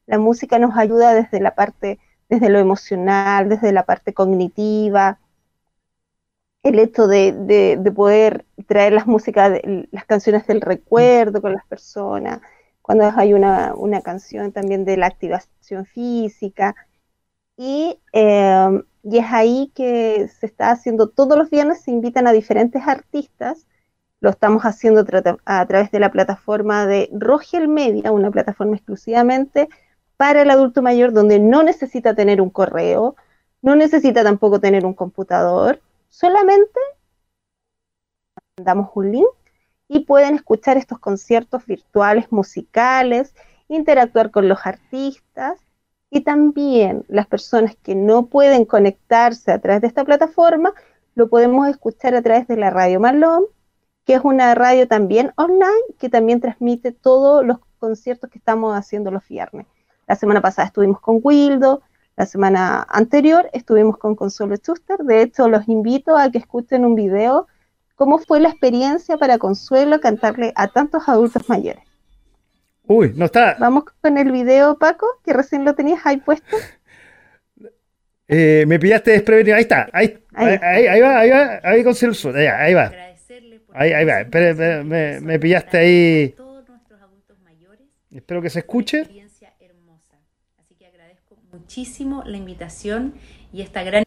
[0.08, 2.00] La música nos ayuda desde la parte,
[2.30, 5.20] desde lo emocional, desde la parte cognitiva,
[6.64, 9.60] el hecho de, de- de poder traer las músicas,
[9.92, 12.40] las canciones del recuerdo con las personas,
[12.84, 16.76] cuando hay una, una canción también de la activación física.
[17.58, 22.34] Y, eh, y es ahí que se está haciendo, todos los viernes se invitan a
[22.34, 23.68] diferentes artistas,
[24.20, 25.06] lo estamos haciendo
[25.46, 29.70] a través de la plataforma de Rogel Media, una plataforma exclusivamente
[30.18, 33.16] para el adulto mayor donde no necesita tener un correo,
[33.62, 36.80] no necesita tampoco tener un computador, solamente
[38.58, 39.43] damos un link
[39.94, 43.36] y pueden escuchar estos conciertos virtuales musicales,
[43.68, 45.60] interactuar con los artistas
[46.10, 50.74] y también las personas que no pueden conectarse a través de esta plataforma,
[51.14, 53.44] lo podemos escuchar a través de la Radio Malón,
[54.04, 59.12] que es una radio también online que también transmite todos los conciertos que estamos haciendo
[59.12, 59.68] los viernes.
[60.08, 61.84] La semana pasada estuvimos con Wildo,
[62.16, 64.98] la semana anterior estuvimos con Consuelo Schuster.
[65.04, 67.48] De hecho, los invito a que escuchen un video
[68.04, 71.86] cómo fue la experiencia para Consuelo cantarle a tantos adultos mayores.
[72.86, 73.56] Uy, no está.
[73.58, 76.58] Vamos con el video, Paco, que recién lo tenías ahí puesto.
[78.26, 79.58] Eh, me pillaste desprevenido.
[79.58, 79.90] Ahí está.
[79.92, 82.30] Ahí, ahí, ahí, ahí va, ahí va, ahí con Celso.
[82.30, 82.92] Ahí, ahí va.
[83.74, 84.22] Ahí, ahí va.
[84.22, 86.36] Espera, espera, me, me pillaste ahí.
[88.10, 89.00] Espero que se escuche.
[89.00, 90.18] experiencia hermosa.
[90.58, 93.14] Así que agradezco muchísimo la invitación
[93.52, 94.06] y esta gran...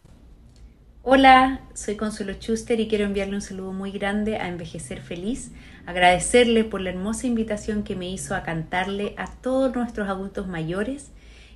[1.09, 5.53] Hola, soy Consuelo Schuster y quiero enviarle un saludo muy grande a Envejecer Feliz,
[5.87, 11.13] agradecerle por la hermosa invitación que me hizo a cantarle a todos nuestros adultos mayores,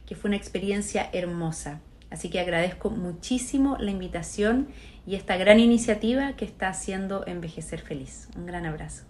[0.07, 1.81] que fue una experiencia hermosa.
[2.11, 4.69] Así que agradezco muchísimo la invitación
[5.05, 8.29] y esta gran iniciativa que está haciendo Envejecer Feliz.
[8.37, 9.05] Un gran abrazo.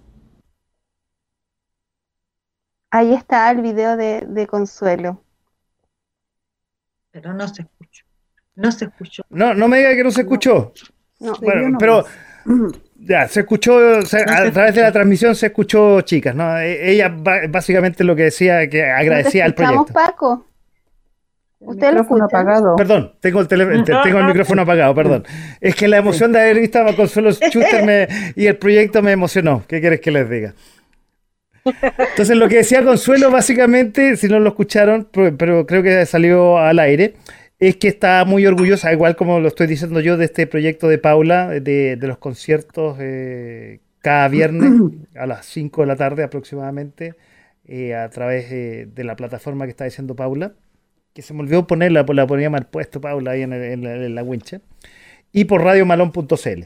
[2.91, 5.23] Ahí está el video de, de Consuelo.
[7.11, 8.10] Pero no se escuchó.
[8.61, 9.23] No se escuchó.
[9.31, 10.73] No, no me diga que no se escuchó.
[11.19, 12.05] No, Bueno, pero
[12.97, 16.59] ya, se escuchó, o sea, a través de la transmisión se escuchó, chicas, ¿no?
[16.59, 17.09] E- Ella
[17.49, 20.13] básicamente lo que decía, que agradecía al ¿No te escuchamos, proyecto.
[20.13, 20.47] Paco?
[21.61, 22.77] El ¿Usted lo micrófono apagado.
[22.77, 25.25] Perdón, tengo el, tele- te- tengo el micrófono apagado, perdón.
[25.61, 29.13] Es que la emoción de haber visto a Consuelo Schuster me- y el proyecto me
[29.13, 29.63] emocionó.
[29.69, 30.55] ¿Qué quieres que les diga?
[31.65, 36.59] Entonces, lo que decía Consuelo, básicamente, si no lo escucharon, pero, pero creo que salió
[36.59, 37.15] al aire,
[37.61, 40.99] es que está muy orgullosa, igual como lo estoy diciendo yo, de este proyecto de
[40.99, 44.73] Paula, de, los conciertos eh, cada viernes
[45.15, 47.15] a las 5 de la tarde aproximadamente,
[47.67, 50.55] eh, a través eh, de la plataforma que está diciendo Paula
[51.13, 54.61] que se me olvidó ponerla, pues la ponía mal puesto Paula ahí en la wincha,
[55.33, 56.65] y por radiomalón.cl.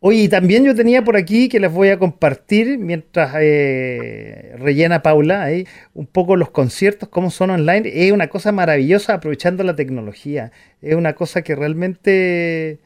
[0.00, 5.02] Oye, y también yo tenía por aquí que les voy a compartir mientras eh, rellena
[5.02, 7.90] Paula ahí un poco los conciertos, cómo son online.
[7.92, 10.52] Es una cosa maravillosa aprovechando la tecnología.
[10.80, 12.78] Es una cosa que realmente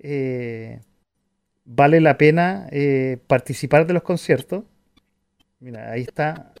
[0.00, 0.80] eh,
[1.64, 4.62] vale la pena eh, participar de los conciertos.
[5.58, 6.52] Mira, ahí está.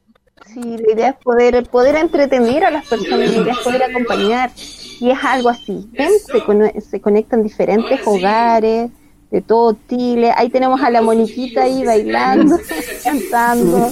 [0.44, 4.50] Sí, la idea es poder, poder entretener a las personas, la idea es poder acompañar.
[4.56, 5.88] Y es algo así.
[5.92, 6.10] ¿Ven?
[6.18, 8.90] Se, se conectan diferentes hogares
[9.30, 10.32] de todo Chile.
[10.36, 12.58] Ahí tenemos a la moniquita ahí bailando,
[13.04, 13.88] cantando.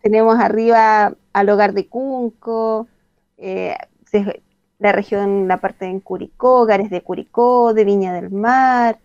[0.00, 2.88] Tenemos arriba al hogar de Cunco,
[3.36, 3.76] eh,
[4.78, 8.98] la región, la parte en Curicó, hogares de Curicó, de Viña del Mar,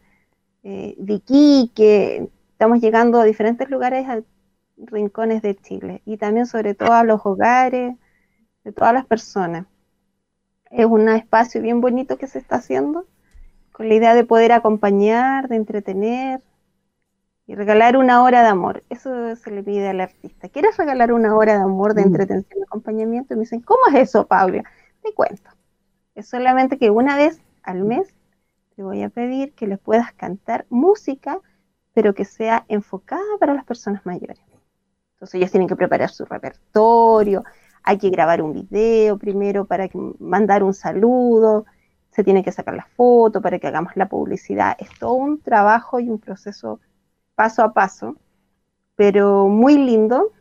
[0.63, 2.29] eh, de Iquique.
[2.51, 4.21] Estamos llegando a diferentes lugares, a
[4.77, 7.95] rincones de Chile y también sobre todo a los hogares
[8.63, 9.65] de todas las personas.
[10.71, 13.05] Es un espacio bien bonito que se está haciendo
[13.77, 16.41] con la idea de poder acompañar, de entretener
[17.45, 18.83] y regalar una hora de amor.
[18.89, 20.49] Eso se le pide al artista.
[20.49, 22.07] ¿Quieres regalar una hora de amor, de Mm.
[22.07, 23.35] entretención y acompañamiento?
[23.35, 24.63] Y me dicen, ¿cómo es eso, Paula?
[25.03, 25.51] Te cuento.
[26.15, 28.15] Es solamente que una vez al mes
[28.75, 31.39] te voy a pedir que les puedas cantar música,
[31.93, 34.39] pero que sea enfocada para las personas mayores.
[35.13, 37.43] Entonces ellos tienen que preparar su repertorio,
[37.83, 39.87] hay que grabar un video primero para
[40.17, 41.67] mandar un saludo,
[42.17, 44.75] se tiene que sacar la foto para que hagamos la publicidad.
[44.79, 46.79] Es todo un trabajo y un proceso
[47.35, 48.15] paso a paso,
[48.95, 50.31] pero muy lindo,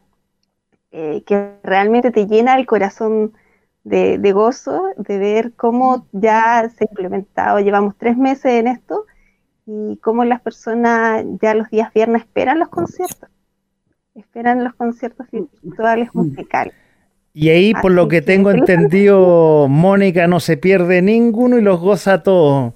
[0.90, 3.34] eh, que realmente te llena el corazón
[3.84, 9.04] de, de gozo de ver cómo ya se ha implementado, llevamos tres meses en esto
[9.66, 13.28] y cómo las personas ya los días viernes esperan los conciertos,
[14.14, 16.72] esperan los conciertos virtuales musicales.
[17.38, 21.78] Y ahí, por lo que que tengo entendido, Mónica no se pierde ninguno y los
[21.80, 22.72] goza todos.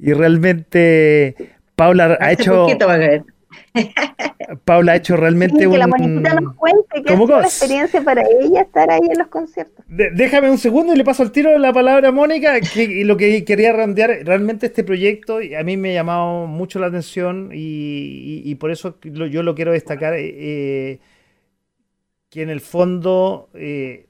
[0.00, 1.36] Y realmente
[1.76, 2.66] Paula ha hecho.
[4.64, 6.22] Paula ha hecho realmente Sí, que la un...
[6.22, 7.52] nos cuente qué ha ¿Cómo sido la cos?
[7.52, 9.84] experiencia para ella estar ahí en los conciertos.
[9.88, 13.04] De- déjame un segundo y le paso el tiro la palabra a Mónica, que y
[13.04, 16.86] lo que quería randear, realmente este proyecto y a mí me ha llamado mucho la
[16.88, 20.98] atención y, y- y por eso lo- yo lo quiero destacar, eh,
[22.30, 24.06] que en el fondo eh,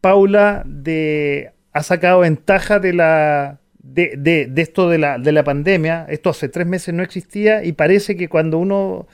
[0.00, 3.58] Paula de, ha sacado ventaja de la...
[3.82, 8.16] De, esto de la, de la pandemia, esto hace tres meses no existía y parece
[8.16, 9.06] que cuando uno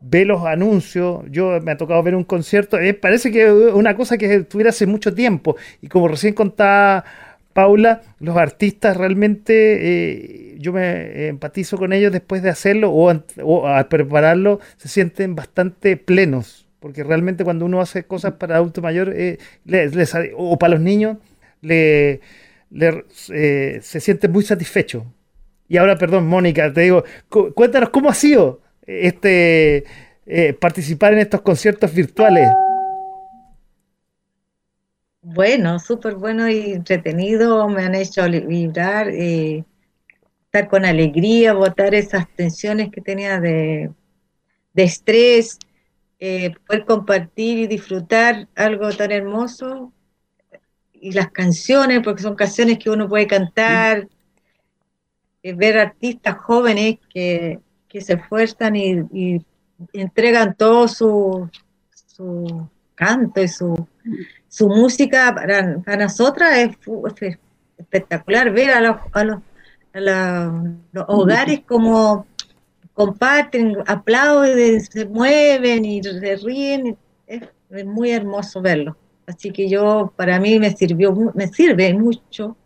[0.00, 4.16] ve los anuncios, yo me ha tocado ver un concierto, eh, parece que una cosa
[4.16, 5.56] que estuviera hace mucho tiempo.
[5.82, 7.04] Y como recién contaba
[7.52, 13.66] Paula, los artistas realmente, eh, yo me empatizo con ellos después de hacerlo o, o
[13.66, 16.65] al prepararlo, se sienten bastante plenos.
[16.86, 21.16] Porque realmente cuando uno hace cosas para adultos mayores eh, o para los niños,
[21.60, 22.20] le,
[23.32, 25.04] eh, se siente muy satisfecho.
[25.68, 29.82] Y ahora, perdón, Mónica, te digo, cu- cuéntanos cómo ha sido este
[30.26, 32.46] eh, participar en estos conciertos virtuales.
[35.22, 39.64] Bueno, súper bueno y entretenido, me han hecho vibrar, eh,
[40.44, 43.90] estar con alegría, botar esas tensiones que tenía de
[44.74, 45.58] estrés,
[46.18, 49.92] eh, poder compartir y disfrutar algo tan hermoso
[50.92, 54.08] y las canciones, porque son canciones que uno puede cantar,
[55.42, 59.46] eh, ver artistas jóvenes que, que se esfuerzan y, y
[59.92, 61.50] entregan todo su,
[61.90, 63.86] su canto y su,
[64.48, 66.76] su música para, para nosotras es,
[67.20, 67.38] es
[67.76, 69.42] espectacular ver a los, a los,
[69.94, 72.26] a los hogares como
[72.96, 76.96] comparten, aplauden, se mueven y se ríen.
[77.26, 77.42] Es,
[77.84, 78.96] muy hermoso verlo.
[79.26, 82.56] Así que yo, para mí me sirvió, me sirve mucho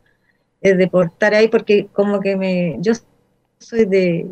[0.60, 2.92] eh, de por estar ahí porque como que me, yo
[3.58, 4.28] soy de,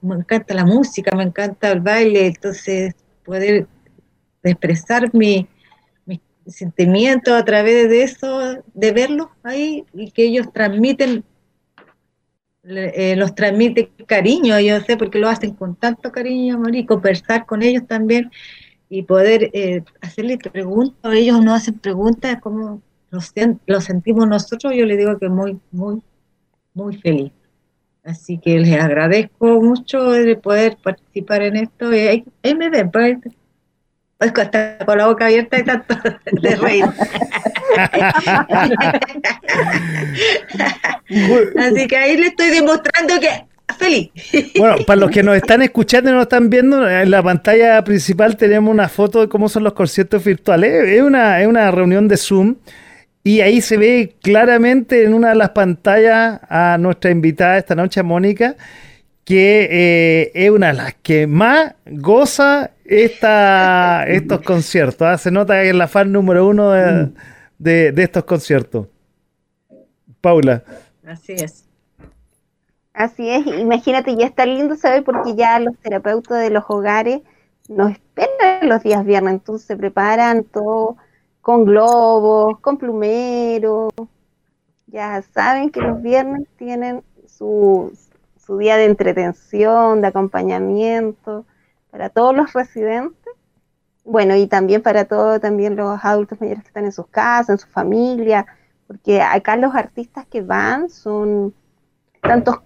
[0.00, 3.66] me encanta la música, me encanta el baile, entonces poder
[4.44, 5.48] expresar mi,
[6.06, 11.24] mis sentimientos a través de eso, de verlos ahí y que ellos transmiten,
[12.76, 17.46] eh, los transmite cariño, yo sé, porque lo hacen con tanto cariño, amor, y conversar
[17.46, 18.30] con ellos también
[18.88, 24.74] y poder eh, hacerles preguntas, ellos nos hacen preguntas como lo, sen- lo sentimos nosotros,
[24.76, 26.02] yo les digo que muy, muy,
[26.74, 27.32] muy feliz.
[28.04, 31.88] Así que les agradezco mucho de poder participar en esto.
[31.90, 33.18] Ahí, ahí me ven, pues,
[34.18, 35.96] pues, hasta con la boca abierta y tanto
[36.32, 36.84] de reír.
[41.58, 43.46] Así que ahí le estoy demostrando que
[43.78, 44.10] feliz.
[44.58, 48.36] Bueno, para los que nos están escuchando y nos están viendo, en la pantalla principal
[48.36, 50.88] tenemos una foto de cómo son los conciertos virtuales.
[50.88, 52.56] Es una, es una reunión de Zoom
[53.22, 58.02] y ahí se ve claramente en una de las pantallas a nuestra invitada esta noche,
[58.02, 58.56] Mónica,
[59.28, 65.06] que eh, es una de las que más goza esta, estos conciertos.
[65.06, 65.18] ¿ah?
[65.18, 67.10] Se nota que es la fan número uno de,
[67.58, 68.86] de- de estos conciertos.
[70.22, 70.64] Paula.
[71.06, 71.66] Así es.
[72.94, 77.20] Así es, imagínate, ya está lindo saber porque ya los terapeutas de los hogares
[77.68, 80.96] nos esperan los días viernes, entonces se preparan todo
[81.42, 83.90] con globos, con plumero,
[84.86, 87.92] ya saben que los viernes tienen su,
[88.48, 91.44] su día de entretención, de acompañamiento
[91.90, 93.34] para todos los residentes,
[94.06, 97.58] bueno, y también para todos también los adultos mayores que están en sus casas, en
[97.58, 98.46] su familia,
[98.86, 101.52] porque acá los artistas que van son
[102.22, 102.56] tantos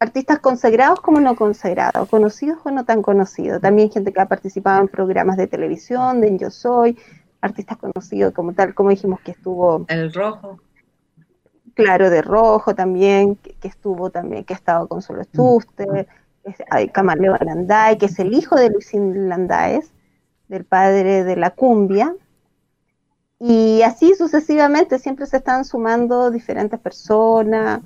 [0.00, 3.62] artistas consagrados como no consagrados, conocidos o no tan conocidos.
[3.62, 6.98] También gente que ha participado en programas de televisión, de Yo Soy,
[7.40, 10.58] artistas conocidos como tal, como dijimos que estuvo, El rojo.
[11.74, 16.06] Claro, de Rojo también, que, que estuvo también, que ha estado con Solo Chuster,
[16.44, 19.92] es, hay Camarleo Landay, que es el hijo de Luisín Landáez,
[20.48, 22.14] del padre de la cumbia.
[23.38, 27.82] Y así sucesivamente, siempre se están sumando diferentes personas.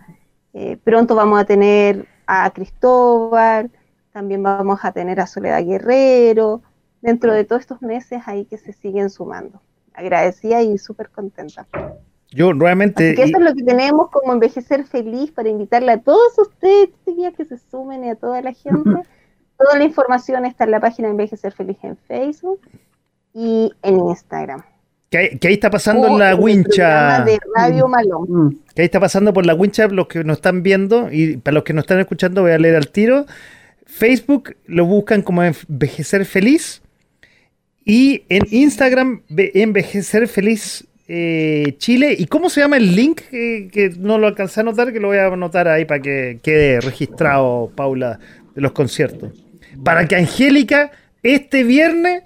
[0.53, 3.70] Eh, pronto vamos a tener a Cristóbal,
[4.12, 6.62] también vamos a tener a Soledad Guerrero,
[7.01, 9.62] dentro de todos estos meses ahí que se siguen sumando.
[9.94, 11.66] Agradecida y súper contenta.
[12.30, 13.06] Yo nuevamente...
[13.08, 16.90] Así que eso es lo que tenemos como envejecer feliz para invitarle a todos ustedes
[16.90, 18.90] este día que se sumen y a toda la gente.
[19.58, 22.60] Toda la información está en la página de Envejecer Feliz en Facebook
[23.34, 24.62] y en Instagram.
[25.10, 26.74] que, ahí- que ahí está pasando O en la el wincha.
[27.16, 28.26] programa de Radio Malón.
[28.28, 28.58] Mm.
[28.74, 31.64] que ahí está pasando por la wincha, los que nos están viendo y para los
[31.64, 33.26] que nos están escuchando voy a leer al tiro.
[33.84, 36.80] Facebook lo buscan como Envejecer Feliz
[37.84, 42.14] y en Instagram ve- Envejecer Feliz eh, Chile.
[42.18, 43.23] ¿Y cómo se llama el link?
[43.33, 46.38] Eh, que no lo alcancé a anotar, que lo voy a anotar ahí para que
[46.42, 48.18] quede registrado, Paula,
[48.55, 49.33] de los conciertos.
[49.83, 50.90] Para que Angélica
[51.23, 52.23] este viernes,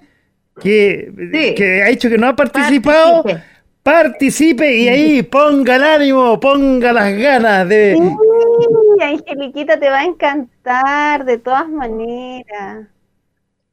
[0.61, 1.55] que, Sí.
[1.55, 3.43] que ha dicho que no ha participado, Participe.
[3.81, 7.97] participe y ahí ponga el ánimo, ponga las ganas de...
[7.97, 12.87] Sí, Angeliquita te va a encantar de todas maneras.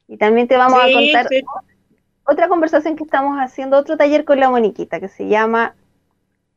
[0.09, 1.43] Y también te vamos Sí, a contar sí.
[2.25, 5.75] Otra conversación que estamos haciendo, otro taller con la Moniquita que se llama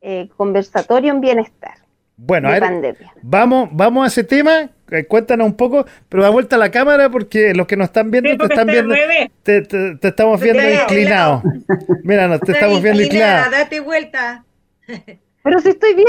[0.02, 1.76] eh, Conversatorio en Bienestar
[2.18, 3.14] Bueno, a ver, pandemia.
[3.22, 7.10] vamos, vamos a ese tema, eh, cuéntanos un poco, pero da vuelta a la cámara
[7.10, 8.94] porque los que nos están viendo Sí, te están viendo,
[9.44, 11.42] te, te- te estamos viendo de inclinado.
[12.04, 13.50] Mira, nos te Está estamos viendo inclinado.
[13.52, 14.44] Date vuelta.
[15.44, 16.08] Pero si estoy bien,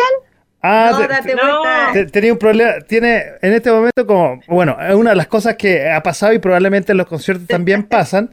[0.67, 1.91] Ah, no, te- date vuelta.
[1.93, 5.57] te- tenía un problema, tiene en este momento como, bueno, es una de las cosas
[5.57, 8.31] que ha pasado y probablemente en los conciertos también pasan,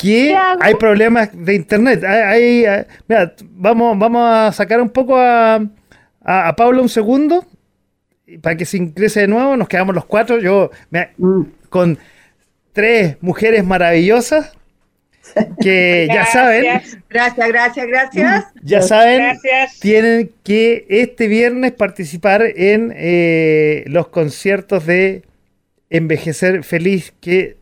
[0.00, 2.02] que hay problemas de internet.
[2.04, 5.56] Hay, hay- hay- mira, vamos, vamos a sacar un poco a,
[6.22, 7.44] a, a Pablo un segundo
[8.42, 11.42] para que se ingrese de nuevo, nos quedamos los cuatro, yo mira, Mm.
[11.68, 11.98] con
[12.72, 14.52] tres mujeres maravillosas
[15.60, 18.44] que ya saben, Gracias, Gracias, gracias, gracias.
[18.62, 19.80] ya saben, Gracias.
[19.80, 25.22] tienen que este viernes participar en eh, los conciertos de
[25.90, 27.56] Envejecer Feliz que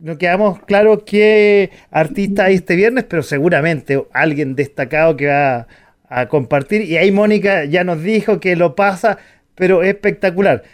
[0.00, 5.66] no quedamos claro qué artista hay este viernes, pero seguramente alguien destacado que va
[6.08, 6.82] a compartir.
[6.82, 9.18] Y ahí Mónica ya nos dijo que lo pasa,
[9.54, 10.64] pero espectacular.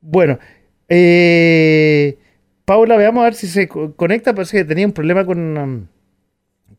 [0.00, 0.38] Bueno,
[0.88, 2.18] eh,
[2.64, 4.34] Paula, veamos a ver si se conecta.
[4.34, 5.86] Parece que tenía un problema con, um,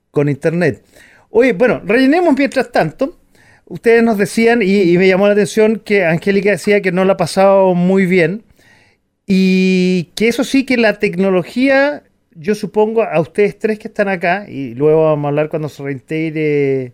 [0.10, 0.84] con internet.
[1.30, 3.18] Oye, bueno, rellenemos mientras tanto.
[3.66, 7.18] Ustedes nos decían, y, me llamó la atención que Angélica decía que no la ha
[7.18, 8.44] pasado muy bien.
[9.34, 12.04] Y que eso sí, que la tecnología,
[12.36, 15.82] yo supongo, a ustedes tres que están acá, y luego vamos a hablar cuando se
[15.82, 16.92] reintegre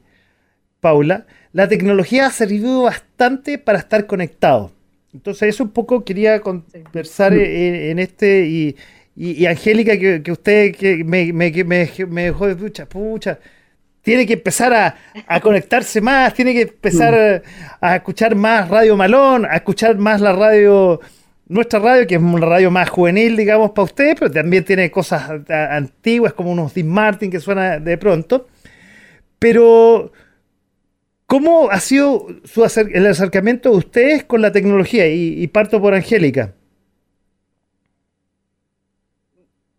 [0.79, 4.71] Paula, la tecnología ha servido bastante para estar conectados.
[5.15, 8.75] Entonces, eso un poco quería conversar en, este.
[9.15, 13.39] Y, Angélica, que, usted que me, me, me, dejó de pucha, pucha.
[14.03, 14.95] Tiene que empezar
[15.27, 17.43] a, conectarse más, tiene que empezar
[17.81, 21.01] a, escuchar más Radio Malón, a escuchar más la radio,
[21.47, 25.29] nuestra radio, que es una radio más juvenil, digamos, para usted, pero también tiene cosas
[25.49, 28.47] antiguas como unos Dean Martin que suena de pronto.
[29.39, 30.11] Pero
[31.27, 35.07] ¿Cómo ha sido su el acercamiento de ustedes con la tecnología?
[35.07, 36.53] Y, parto por Angélica.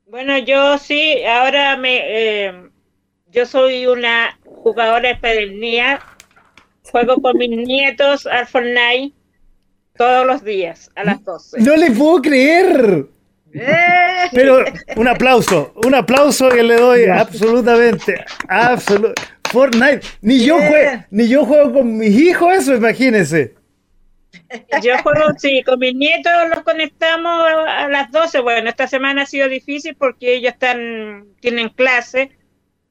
[0.06, 2.52] Bueno, yo sí, ahora me, eh,
[3.32, 6.00] yo soy una jugadora empedernida,
[6.90, 9.14] juego con mis nietos al Fortnite
[9.99, 11.61] todos los días a las 12.
[11.61, 13.07] No le puedo creer.
[13.53, 14.28] Eh.
[14.32, 14.64] Pero
[14.96, 19.22] un aplauso, un aplauso que le doy absolutamente, absolutamente.
[19.51, 20.01] Fortnite.
[20.20, 23.55] Ni yo, juego, ni yo juego con mis hijos eso, imagínense.
[24.82, 28.40] Yo juego, sí, con mis nietos los conectamos a las 12.
[28.40, 32.30] Bueno, esta semana ha sido difícil porque ellos están, tienen clase,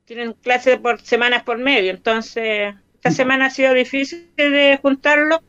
[0.06, 1.92] tienen clase por semanas por medio.
[1.92, 5.42] Entonces, esta semana ha sido difícil de juntarlo,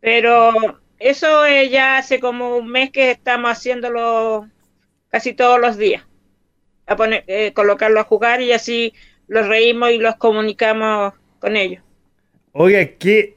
[0.00, 4.48] pero eso ya hace como un mes que estamos haciéndolo
[5.10, 6.04] casi todos los días.
[6.86, 8.94] A poner, eh, colocarlo a jugar y así
[9.28, 11.82] los reímos y los comunicamos con ellos.
[12.58, 13.36] Oiga, ¿qué?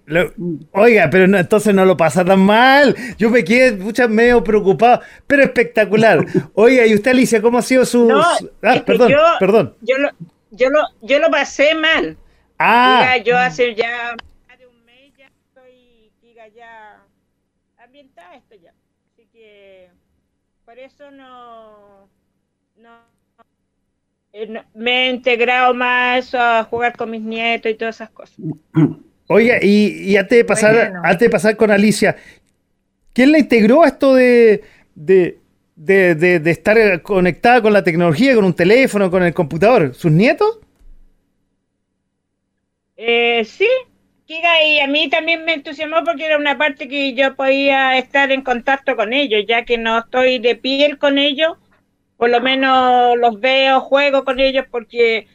[0.71, 2.95] oiga, pero entonces no lo pasa tan mal.
[3.17, 6.25] Yo me quedé muchas medio preocupado, pero espectacular.
[6.53, 8.07] Oiga, y usted, Alicia, ¿cómo ha sido su...?
[8.07, 9.75] No, ah, perdón, yo, perdón.
[9.81, 10.09] Yo lo,
[10.51, 12.15] yo, lo, yo lo pasé mal.
[12.59, 13.17] Ah.
[13.17, 14.15] yo hace ya
[14.47, 17.03] más de un mes ya estoy, diga, ya
[17.77, 18.73] ambientada esto ya.
[19.11, 19.89] Así que
[20.69, 22.07] por eso no...
[22.77, 22.89] no
[24.31, 28.37] eh, me he integrado más a jugar con mis nietos y todas esas cosas.
[29.25, 32.15] Oiga, y, antes de pasar, antes de pasar con Alicia,
[33.13, 34.63] ¿quién le integró esto de,
[34.93, 35.39] de,
[35.75, 39.95] de, estar conectada con la tecnología, con un teléfono, con el computador?
[39.95, 40.59] ¿Sus nietos?
[42.95, 43.67] Eh, sí,
[44.29, 48.43] y a mí también me entusiasmó porque era una parte que yo podía estar en
[48.43, 51.57] contacto con ellos, ya que no estoy de piel con ellos.
[52.15, 55.27] Por lo menos los veo, juego con ellos porque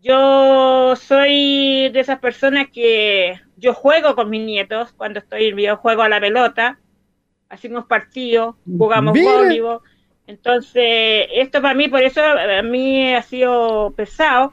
[0.00, 6.02] yo soy de esas personas que yo juego con mis nietos cuando estoy en videojuego
[6.02, 6.80] a la pelota,
[7.48, 9.80] hacemos partidos, jugamos voleibol.
[10.26, 14.52] Entonces, esto para mí, por eso a mí ha sido pesado,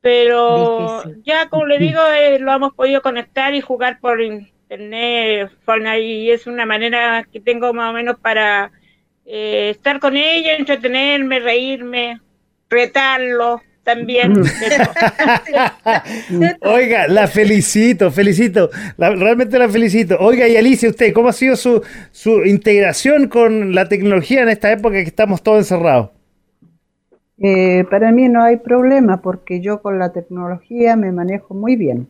[0.00, 5.50] pero ya como le digo, eh, lo hemos podido conectar y jugar por internet,
[6.00, 8.70] y es una manera que tengo más o menos para
[9.24, 12.20] eh, estar con ella, entretenerme, reírme,
[12.68, 14.34] retarlo también.
[16.60, 20.18] Oiga, la felicito, felicito, realmente la felicito.
[20.20, 21.82] Oiga, y Alicia, usted, ¿cómo ha sido su,
[22.12, 26.10] su integración con la tecnología en esta época que estamos todos encerrados?
[27.40, 32.08] Eh, para mí no hay problema porque yo con la tecnología me manejo muy bien.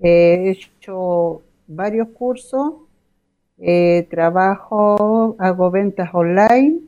[0.00, 2.74] he hecho varios cursos
[3.58, 6.80] eh, trabajo, hago ventas online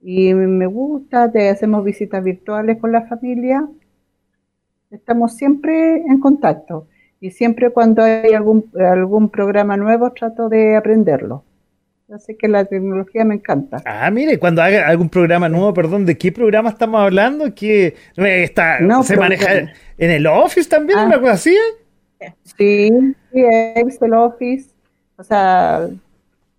[0.00, 3.68] y me gusta, te hacemos visitas virtuales con la familia.
[4.90, 6.88] Estamos siempre en contacto
[7.20, 11.44] y siempre cuando hay algún programa nuevo trato de aprenderlo.
[12.12, 13.80] Así que la tecnología me encanta.
[13.84, 17.54] Ah, mire, cuando haga algún programa nuevo, perdón, ¿de qué programa estamos hablando?
[17.54, 21.06] ¿Qué está, se maneja en el Office también, ah.
[21.06, 21.56] una cosa así?
[22.42, 22.90] Sí,
[23.32, 24.70] sí, he visto el Office.
[25.16, 25.88] O sea,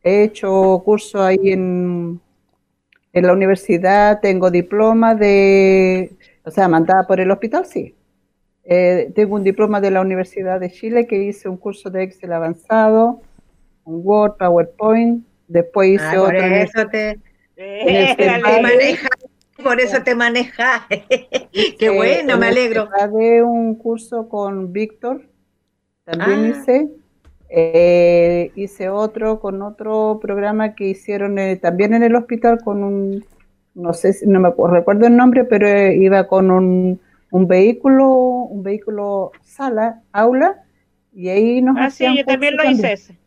[0.03, 2.21] he hecho curso ahí en,
[3.11, 6.11] en la universidad, tengo diploma de,
[6.45, 7.93] o sea, mandada por el hospital, sí.
[8.63, 12.31] Eh, tengo un diploma de la Universidad de Chile que hice un curso de Excel
[12.31, 13.19] avanzado,
[13.83, 16.39] un Word, PowerPoint, después hice ah, otro.
[16.41, 17.19] Por eso te,
[18.61, 19.09] maneja,
[19.61, 20.87] por eso te maneja.
[21.77, 22.89] Qué bueno, me alegro.
[23.13, 25.29] De un curso con Víctor,
[26.03, 26.47] también ah.
[26.47, 26.89] hice
[27.49, 33.25] Eh, hice otro con otro programa que hicieron eh, también en el hospital con un,
[33.75, 38.07] no sé, si, no me recuerdo el nombre, pero eh, iba con un, un, vehículo,
[38.09, 40.63] un vehículo sala, aula,
[41.13, 43.20] y ahí nos Ah, sí, yo también lo hice ese.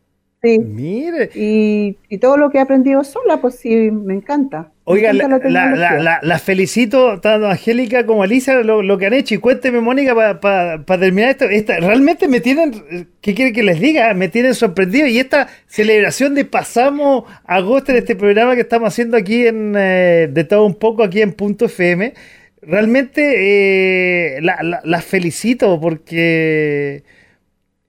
[0.44, 0.58] Sí.
[0.58, 1.30] Mire.
[1.34, 4.70] Y, y, todo lo que he aprendido sola, pues sí, me encanta.
[4.84, 8.82] Oiga, me encanta la, la, la, la, felicito tanto a Angélica como a Lisa lo,
[8.82, 9.34] lo, que han hecho.
[9.34, 11.46] Y cuénteme, Mónica, para pa, pa terminar esto.
[11.46, 14.12] Esta, realmente me tienen, ¿qué quiere que les diga?
[14.12, 15.06] Me tienen sorprendido.
[15.06, 20.28] Y esta celebración de pasamos agosto en este programa que estamos haciendo aquí en eh,
[20.30, 22.12] de todo un poco, aquí en Punto FM.
[22.60, 27.04] Realmente eh, las felicito porque.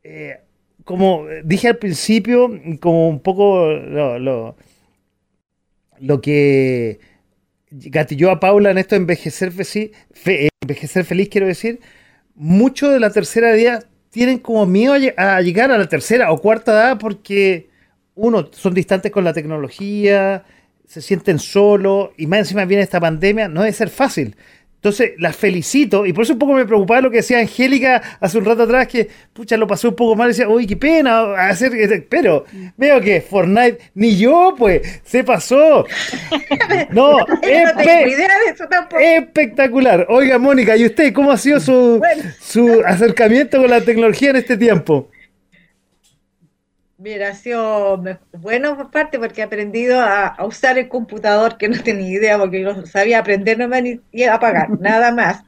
[0.03, 0.44] Eh,
[0.85, 4.55] como dije al principio, como un poco lo,
[5.99, 6.99] lo, que
[7.71, 11.81] gatilló a Paula en esto de envejecer, fe, fe, envejecer feliz, quiero decir,
[12.35, 16.71] muchos de la tercera edad tienen como miedo a llegar a la tercera o cuarta
[16.71, 17.69] edad porque,
[18.13, 20.45] uno, son distantes con la tecnología,
[20.87, 24.35] se sienten solos y más encima viene esta pandemia, no debe ser fácil.
[24.85, 28.37] Entonces, las felicito, y por eso un poco me preocupaba lo que decía Angélica hace
[28.37, 31.33] un rato atrás, que pucha, lo pasó un poco mal, y decía, uy, qué pena
[31.49, 32.45] hacer, pero
[32.77, 35.87] veo que Fortnite, ni yo, pues, se pasó.
[36.91, 39.01] No, no espe idea de eso tampoco.
[39.01, 40.05] espectacular.
[40.09, 42.23] Oiga, Mónica, ¿y usted cómo ha sido su, bueno.
[42.39, 45.09] su acercamiento con la tecnología en este tiempo?
[47.05, 51.69] Mira, ha sido bueno por parte porque he aprendido a, a, usar el computador que
[51.69, 55.43] no tenía idea porque yo sabía aprender no me ni a apagar, nada más.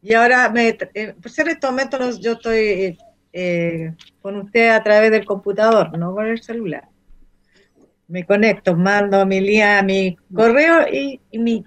[0.00, 2.96] Y ahora, me, eh, pues en estos momentos yo estoy
[3.30, 6.88] eh, con usted a través del computador, no con el celular.
[8.08, 11.62] Me conecto, mando mi lía, mi correo y, y, mi,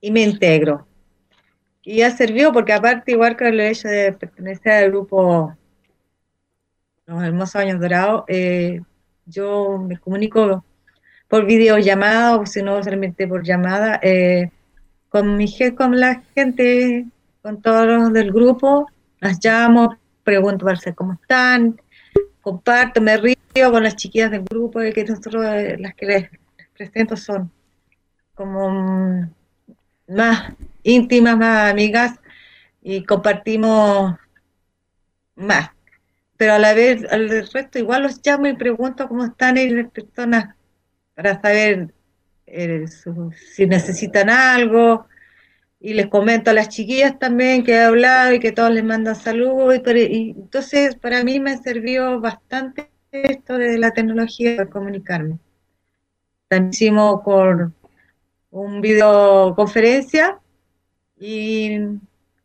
[0.00, 0.86] y me integro.
[1.82, 5.54] Y ha servido porque aparte, igual que el hecho de pertenecer al grupo
[7.06, 8.80] los hermosos años dorados, eh,
[9.26, 10.64] yo me comunico
[11.28, 14.50] por videollamada o si no solamente por llamada eh,
[15.08, 15.46] con mi
[15.76, 17.06] con la gente,
[17.42, 18.88] con todos los del grupo,
[19.20, 21.80] las llamo, pregunto para saber cómo están,
[22.40, 23.36] comparto, me río
[23.70, 26.30] con las chiquillas del grupo, que nosotros eh, las que les
[26.76, 27.50] presento son
[28.34, 29.30] como
[30.08, 30.52] más
[30.82, 32.18] íntimas, más amigas
[32.82, 34.16] y compartimos
[35.36, 35.73] más
[36.44, 40.54] pero a la vez al resto igual los llamo y pregunto cómo están las personas
[41.14, 41.94] para saber
[42.46, 42.84] eh,
[43.54, 45.06] si necesitan algo.
[45.80, 49.16] Y les comento a las chiquillas también que he hablado y que todos les mandan
[49.16, 55.38] saludos y, y, entonces para mí me sirvió bastante esto de la tecnología para comunicarme.
[56.48, 57.72] También hicimos por
[58.50, 60.40] un videoconferencia
[61.18, 61.78] y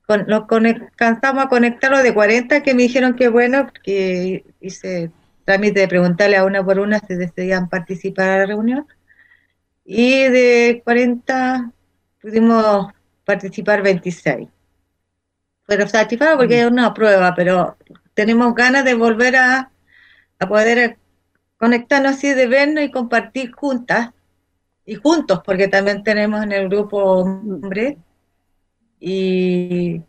[0.10, 0.48] con, nos
[0.96, 5.12] cansamos a conectarlo de 40 que me dijeron que bueno, porque hice
[5.46, 8.88] trámite de preguntarle a una por una si deseaban participar a la reunión.
[9.86, 11.72] Y de 40
[12.20, 12.92] pudimos
[13.24, 14.48] participar 26.
[15.68, 17.78] Pero satisfactorio porque es una prueba, pero
[18.16, 19.72] tenemos ganas de volver a,
[20.40, 20.98] a poder
[21.58, 24.10] conectarnos así, de vernos y compartir juntas
[24.86, 27.98] y juntos, porque también tenemos en el grupo hombres
[29.00, 30.02] y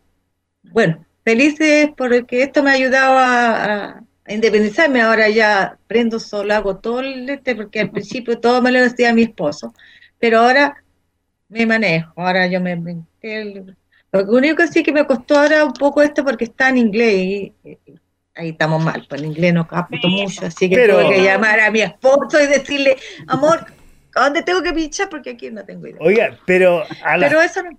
[0.63, 5.01] bueno, felices porque esto me ha ayudado a, a, independizarme.
[5.01, 9.13] Ahora ya prendo solo, hago todo el este, porque al principio todo me lo decía
[9.13, 9.73] mi esposo,
[10.19, 10.83] pero ahora
[11.49, 12.13] me manejo.
[12.15, 12.75] Ahora yo me.
[12.75, 13.75] me el,
[14.11, 17.13] lo único que sí que me costó ahora un poco esto porque está en inglés
[17.15, 17.77] y, y
[18.35, 21.59] ahí estamos mal, pues en inglés no capto mucho, así que Pero- tuve que llamar
[21.61, 23.65] a mi esposo y decirle, amor,
[24.15, 25.09] ¿a dónde tengo que pinchar?
[25.09, 25.99] Porque aquí no tengo idea.
[26.01, 27.69] Oiga, pero a Pero eso no.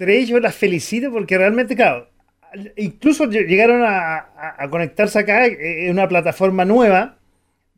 [0.00, 2.08] Tres yo las felicito porque realmente, claro,
[2.76, 7.18] incluso lle- llegaron a, a- a conectarse acá eh, en una plataforma nueva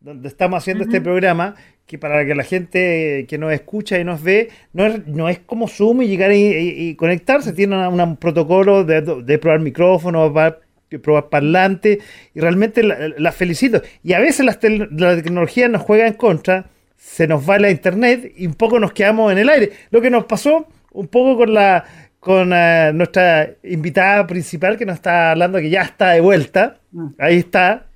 [0.00, 1.54] donde estamos haciendo este programa
[1.86, 5.40] que para que la gente que nos escucha y nos ve no es, no es
[5.40, 9.38] como Zoom y llegar y, y- y conectarse, tiene una- una- un protocolo de, de
[9.38, 10.32] probar micrófonos,
[11.02, 11.98] probar parlante
[12.34, 13.80] y realmente la, la felicito.
[14.02, 16.66] Y a veces las tel- la tecnología nos juega en contra,
[16.96, 19.70] se nos va la internet y un poco nos quedamos en el aire.
[19.90, 21.84] Lo que nos pasó un poco con la
[22.22, 26.78] con eh, nuestra invitada principal que nos está hablando que ya está de vuelta.
[27.18, 27.86] Ahí está.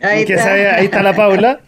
[0.00, 0.44] Ahí que está.
[0.46, 1.60] sabe- ahí está la Paula,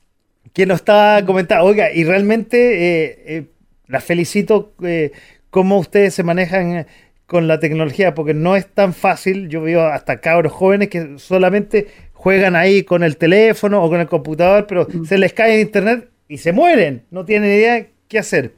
[0.54, 1.66] que nos está comentando.
[1.66, 2.56] Oiga, y realmente
[3.04, 3.44] eh, eh,
[3.86, 5.12] la felicito eh,
[5.50, 6.86] cómo ustedes se manejan
[7.26, 9.50] con la tecnología, porque no es tan fácil.
[9.50, 14.06] Yo veo hasta cabros jóvenes que solamente juegan ahí con el teléfono o con el
[14.08, 17.02] computador, pero se les cae el internet y se mueren.
[17.10, 18.52] No tienen idea qué hacer.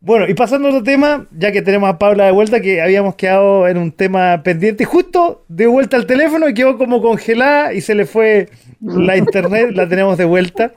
[0.00, 3.16] Bueno, y pasando a otro tema, ya que tenemos a Paula de vuelta, que habíamos
[3.16, 7.80] quedado en un tema pendiente, justo de vuelta al teléfono y quedó como congelada y
[7.80, 8.48] se le fue
[8.80, 10.72] la internet, la tenemos de vuelta.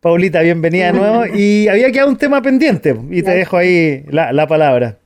[0.00, 1.26] Paulita, bienvenida de nuevo.
[1.26, 4.98] Y había quedado un tema pendiente y te dejo ahí la, la palabra.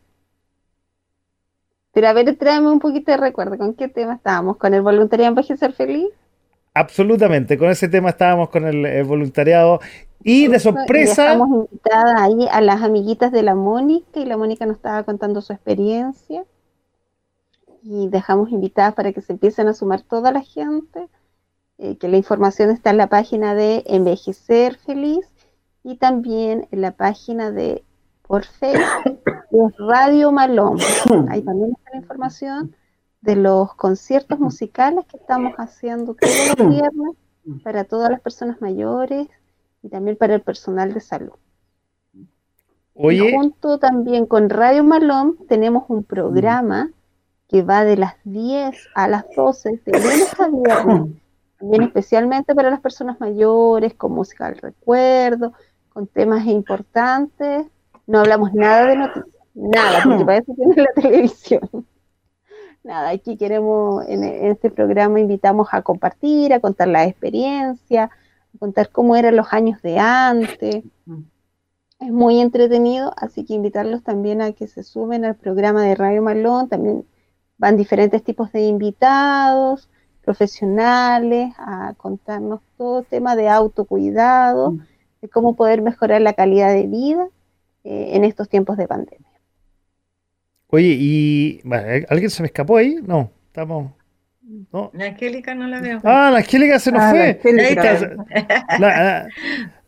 [1.93, 3.59] Pero a ver, tráeme un poquito de recuerdo.
[3.59, 4.57] ¿Con qué tema estábamos?
[4.57, 6.09] ¿Con el voluntariado envejecer feliz?
[6.73, 9.81] Absolutamente, con ese tema estábamos con el, el voluntariado
[10.27, 11.33] y de sorpresa.
[11.33, 15.41] Estamos invitadas ahí a las amiguitas de la Mónica y la Mónica nos estaba contando
[15.41, 16.45] su experiencia.
[17.85, 21.09] Y dejamos invitadas para que se empiecen a sumar toda la gente.
[21.79, 25.29] Eh, que la información está en la página de Envejecer Feliz
[25.85, 27.85] y también en la página de
[28.23, 29.21] por Facebook
[29.79, 30.79] Radio Malón.
[31.29, 32.75] Ahí también está la información
[33.21, 37.15] de los conciertos musicales que estamos haciendo todos los viernes
[37.63, 39.29] para todas las personas mayores
[39.87, 41.35] y también para el personal de salud.
[42.95, 46.91] Oye, Y junto también con Radio Malón tenemos un programa
[47.49, 51.17] que va de las 10 a las 12, de lunes a viernes,
[51.61, 55.53] también especialmente para las personas mayores, con música del recuerdo,
[55.91, 57.67] con temas importantes.
[58.09, 61.87] No hablamos nada de noticias, nada, porque para eso tiene la televisión.
[62.83, 68.11] Nada, aquí queremos, en, este programa invitamos a compartir, a contar la experiencia,
[68.59, 70.85] contar cómo eran los años de antes.
[71.99, 76.23] Es muy entretenido, así que invitarlos también a que se sumen al programa de Radio
[76.23, 76.69] Malón.
[76.69, 77.07] También
[77.59, 79.89] van diferentes tipos de invitados,
[80.23, 84.81] profesionales, a contarnos todo tema de autocuidado, Mm.
[85.23, 87.29] de cómo poder mejorar la calidad de vida
[87.85, 89.25] eh, en estos tiempos de pandemia.
[90.69, 92.97] oye, y bueno, ¿alguien se me escapó ahí?
[93.07, 93.93] No, estamos.
[94.73, 94.91] No.
[94.95, 96.01] La Angélica no la veo.
[96.05, 97.41] Ah, la Angélica se nos Ah, fue.
[98.79, 99.29] La- la-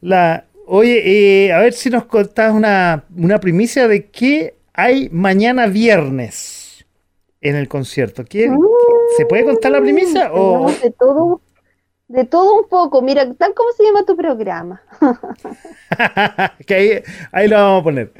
[0.01, 5.67] la- oye, eh, a ver si nos contás una, una primicia de qué hay mañana
[5.67, 6.85] viernes
[7.41, 8.25] en el concierto.
[8.25, 8.51] ¿Qué-
[9.17, 10.31] ¿Se puede contar la primicia?
[10.33, 10.71] O...
[10.71, 11.41] De todo,
[12.09, 13.01] de todo un poco.
[13.01, 14.83] Mira, tal como se llama tu programa.
[16.67, 17.03] que ahí,
[17.33, 18.13] ahí lo vamos a poner.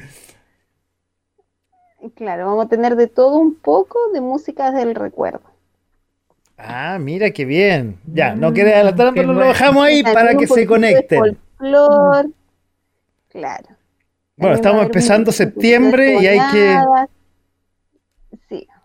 [2.15, 5.41] Claro, vamos a tener de todo un poco de música del recuerdo.
[6.61, 7.97] Ah, mira qué bien.
[8.05, 11.19] Ya, no Mm, quieres adelantar, pero lo dejamos ahí para que se conecten.
[11.19, 12.29] folclor.
[13.29, 13.67] Claro.
[14.35, 16.77] Bueno, También estamos empezando septiembre y hay que...
[18.49, 18.79] Sí, así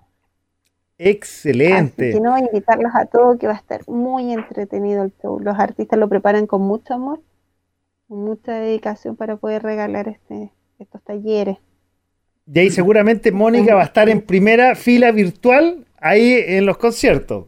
[0.98, 2.12] Excelente.
[2.12, 5.40] que no invitarlos a todos que va a estar muy entretenido el show.
[5.40, 7.20] Los artistas lo preparan con mucho amor,
[8.08, 11.58] con mucha dedicación para poder regalar este, estos talleres.
[12.46, 17.46] Y ahí seguramente Mónica va a estar en primera fila virtual ahí en los conciertos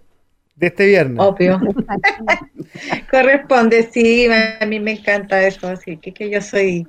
[0.57, 1.19] de este viernes.
[1.21, 1.61] Obvio.
[3.11, 6.87] Corresponde, sí, a mí me encanta eso, así que, que yo soy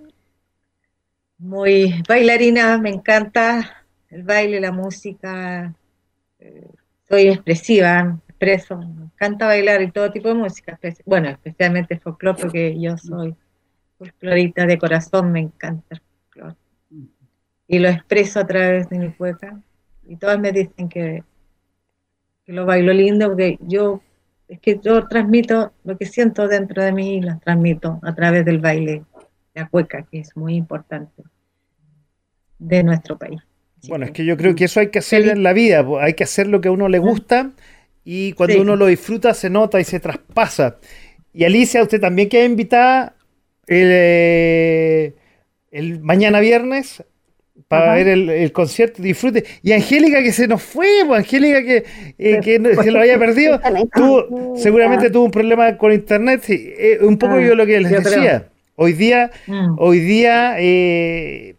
[1.37, 5.73] muy bailarina, me encanta el baile, la música,
[6.39, 6.67] eh,
[7.07, 12.79] soy expresiva, expreso, me encanta bailar y todo tipo de música, bueno, especialmente folclore, porque
[12.79, 13.35] yo soy
[13.97, 16.55] folclorita de corazón, me encanta el folclore.
[17.67, 19.59] Y lo expreso a través de mi cueca,
[20.07, 21.23] y todas me dicen que,
[22.47, 24.01] que lo bailo lindo, porque yo
[24.47, 28.45] es que yo transmito lo que siento dentro de mí y lo transmito a través
[28.45, 29.03] del baile,
[29.53, 31.23] la cueca, que es muy importante
[32.57, 33.41] de nuestro país.
[33.77, 36.13] Así Bueno, es que yo creo que eso hay que hacer en la vida, hay
[36.13, 37.51] que hacer lo que a uno le gusta
[38.05, 38.61] y cuando Sí.
[38.61, 40.77] uno lo disfruta se nota y se traspasa.
[41.33, 43.15] Y Alicia, usted también queda invitada
[43.67, 45.15] el, eh,
[45.71, 47.03] el mañana viernes
[47.67, 47.95] para Ajá.
[47.95, 49.43] ver el, el concierto, disfrute.
[49.61, 51.83] Y Angélica que se nos fue, pues, Angélica que,
[52.17, 53.59] eh, que no- se lo había perdido,
[53.93, 56.43] tuvo, seguramente tuvo un problema con internet.
[56.49, 58.01] eh, un poco Ah, yo lo que les creo.
[58.01, 58.47] decía.
[58.75, 59.75] Hoy día Mm.
[59.79, 61.55] Hoy día eh,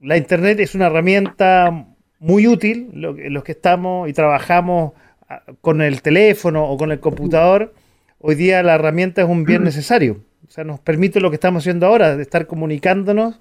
[0.00, 1.86] la Internet es una herramienta
[2.20, 4.92] muy útil, lo los que estamos y trabajamos
[5.28, 7.74] ah, con el teléfono o con el computador,
[8.18, 10.20] hoy día la herramienta es un bien necesario.
[10.48, 13.40] O sea, nos permite lo que estamos haciendo ahora, de estar comunicándonos,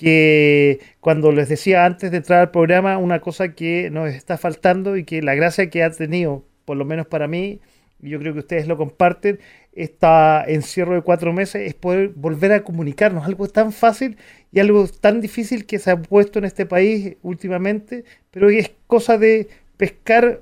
[0.00, 4.96] que cuando les decía antes de entrar al programa, una cosa que nos está faltando
[4.96, 7.60] y que la gracia que ha tenido, por lo menos para mí,
[8.00, 9.40] y yo creo que ustedes lo comparten,
[9.74, 10.06] este
[10.46, 14.16] encierro de cuatro meses es poder volver a comunicarnos, algo tan fácil
[14.50, 19.18] y algo tan difícil que se ha puesto en este país últimamente, pero es cosa
[19.18, 20.40] de pescar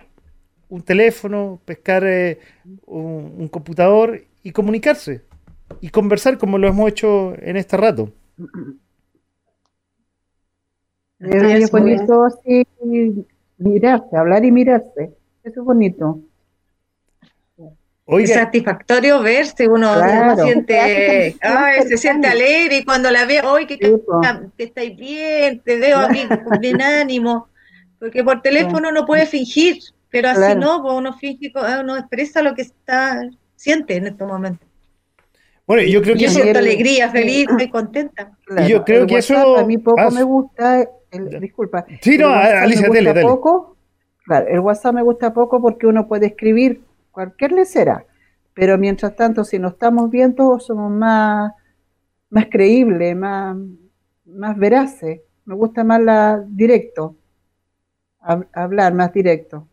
[0.68, 2.38] un teléfono, pescar eh,
[2.86, 5.22] un computador y comunicarse
[5.80, 8.12] y conversar como lo hemos hecho en este rato.
[11.20, 12.64] Es, bonito así
[13.58, 15.10] mirarse, hablar y mirarse.
[15.42, 16.20] Eso es bonito.
[18.06, 20.44] es satisfactorio verse, uno Claro.
[20.44, 25.76] siente, ay, se siente alegre y cuando la veo, hoy que, que estáis bien, te
[25.76, 27.48] veo aquí con bien ánimo,
[27.98, 29.78] porque por teléfono uno puede fingir,
[30.10, 30.60] pero así Claro.
[30.60, 33.20] no, pues uno finge, co- uno expresa lo que está,
[33.56, 34.66] siente en estos momentos.
[35.66, 38.32] Bueno, yo creo que Yo eso, siento alegría, feliz, estoy contenta.
[38.46, 41.84] Claro, yo creo que eso- A mí poco ah, me gusta, el- disculpa.
[42.00, 43.22] Sí, el no, WhatsApp me Alicia, gusta dele, dele.
[43.28, 43.76] poco.
[44.24, 48.04] Claro, el WhatsApp me gusta poco porque uno puede escribir cualquier lecera,
[48.54, 51.52] pero mientras tanto, si nos estamos viendo, somos más,
[52.30, 53.56] más creíbles, más,
[54.26, 55.20] más veraces.
[55.46, 57.16] Me gusta más la directo,
[58.20, 59.66] hab- hablar más directo.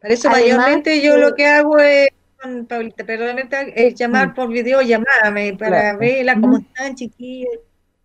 [0.00, 2.08] Por eso Además, mayormente yo lo que hago es,
[2.40, 4.34] con Paulita, perdóname, es llamar Mm.
[4.34, 5.22] por videollamada
[5.58, 5.98] para Claro.
[5.98, 7.54] verla cómo están chiquillos,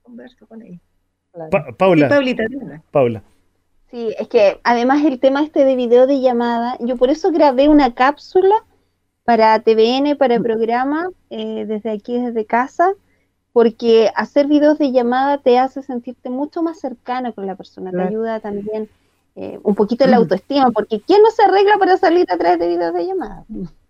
[0.03, 0.81] converso con ellos.
[1.51, 2.43] Sí, Paula, Paulita.
[2.91, 3.23] Paula.
[3.89, 7.69] Sí, es que además el tema este de video de llamada, yo por eso grabé
[7.69, 8.55] una cápsula
[9.23, 12.93] para TVN, para el programa, eh, desde aquí, desde casa,
[13.53, 18.01] porque hacer videos de llamada te hace sentirte mucho más cercano con la persona, te
[18.01, 18.89] ayuda también
[19.35, 22.59] eh, un poquito en la autoestima, porque ¿quién no se arregla para salir a través
[22.59, 23.45] de videos de llamada?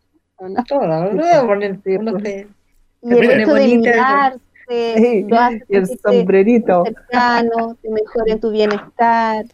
[4.67, 6.83] Sí, lo hace el sombrerito.
[6.83, 9.45] cercano, te mejora en tu bienestar.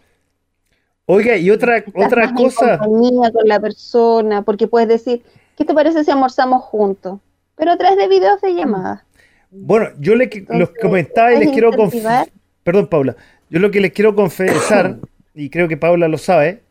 [1.05, 2.77] Oiga, y otra, estás otra más en cosa.
[2.79, 5.21] compañía con la persona, porque puedes decir,
[5.57, 7.19] ¿qué te parece si almorzamos juntos?
[7.55, 9.05] Pero a través de videos de llamada.
[9.51, 12.29] Bueno, yo le, los Entonces, comentaba y les quiero confesar.
[12.63, 13.15] Perdón, Paula.
[13.49, 14.97] Yo lo que les quiero confesar,
[15.35, 16.63] y creo que Paula lo sabe,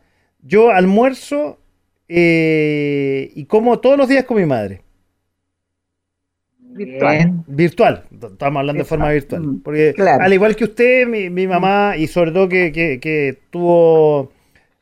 [0.43, 1.59] yo almuerzo
[2.09, 4.83] eh, y como todos los días con mi madre.
[6.75, 7.17] Virtual.
[7.17, 7.45] Bien.
[7.47, 9.43] Virtual, estamos hablando de forma virtual.
[9.43, 10.23] Mm, Porque claro.
[10.25, 14.33] al igual que usted, mi, mi mamá, y sobre todo que, que- que tuvo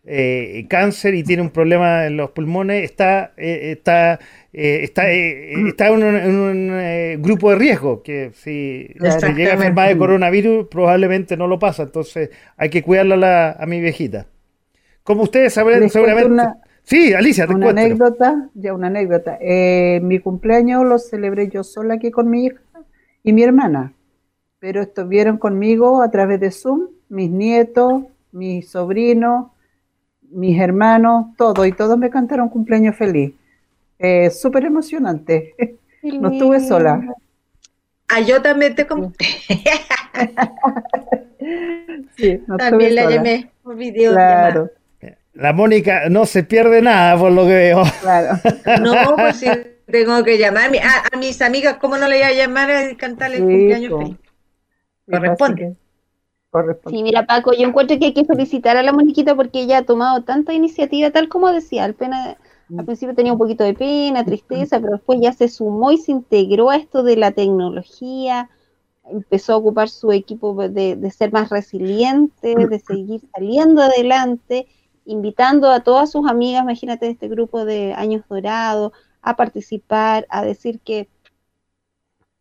[0.05, 4.19] eh, cáncer y tiene un problema en los pulmones, está, eh, está,
[4.53, 8.89] eh, está, eh, está en un, en un, eh, grupo de riesgo, que si
[9.21, 9.99] se llega a enfermar de Mm.
[9.99, 11.83] coronavirus, probablemente no lo pasa.
[11.85, 14.27] Entonces hay que cuidarla a, la- a mi viejita.
[15.03, 16.31] Como ustedes sabrán, seguramente...
[16.31, 17.81] una- Sí, Alicia, te Una cuento.
[17.83, 19.39] anécdota, ya una anécdota.
[19.41, 22.61] Eh, mi cumpleaños lo celebré yo sola aquí con mi hija
[23.23, 23.93] y mi hermana,
[24.59, 29.49] pero estuvieron conmigo a través de Zoom, mis nietos, mis sobrinos,
[30.31, 33.35] mis hermanos, todo, y todos me cantaron cumpleaños feliz.
[33.99, 35.55] Eh, Súper emocionante.
[36.03, 36.99] No estuve sola.
[38.09, 39.27] Ah, yo también te conté.
[42.17, 43.17] Sí, no También estuve la sola.
[43.17, 44.13] llamé por video.
[44.13, 44.71] Claro,
[45.33, 47.83] La Mónica no se pierde nada por lo que veo.
[48.01, 48.39] claro.
[48.83, 49.47] No, pues sí,
[49.87, 52.71] tengo que llamar a, mi- a- a mis amigas, ¿cómo no le voy a llamar
[52.71, 54.17] a cantarle el Sí, cumpleaños feliz?
[55.07, 55.77] Sí, Corresponde.
[56.51, 56.99] Corresponde.
[56.99, 59.83] Sí, mira Paco, yo encuentro que hay que felicitar a la Moniquita porque ella ha
[59.85, 62.37] tomado tanta iniciativa, tal como decía, al, pena-
[62.77, 66.11] al principio tenía un poquito de pena, tristeza, pero después ya se sumó y se
[66.13, 68.51] integró a esto de la tecnología,
[69.05, 74.67] empezó a ocupar su equipo de, de ser más resiliente, de seguir saliendo adelante,
[75.05, 78.93] invitando a todas sus amigas, imagínate, de este grupo de Años Dorados,
[79.23, 81.09] a participar, a decir que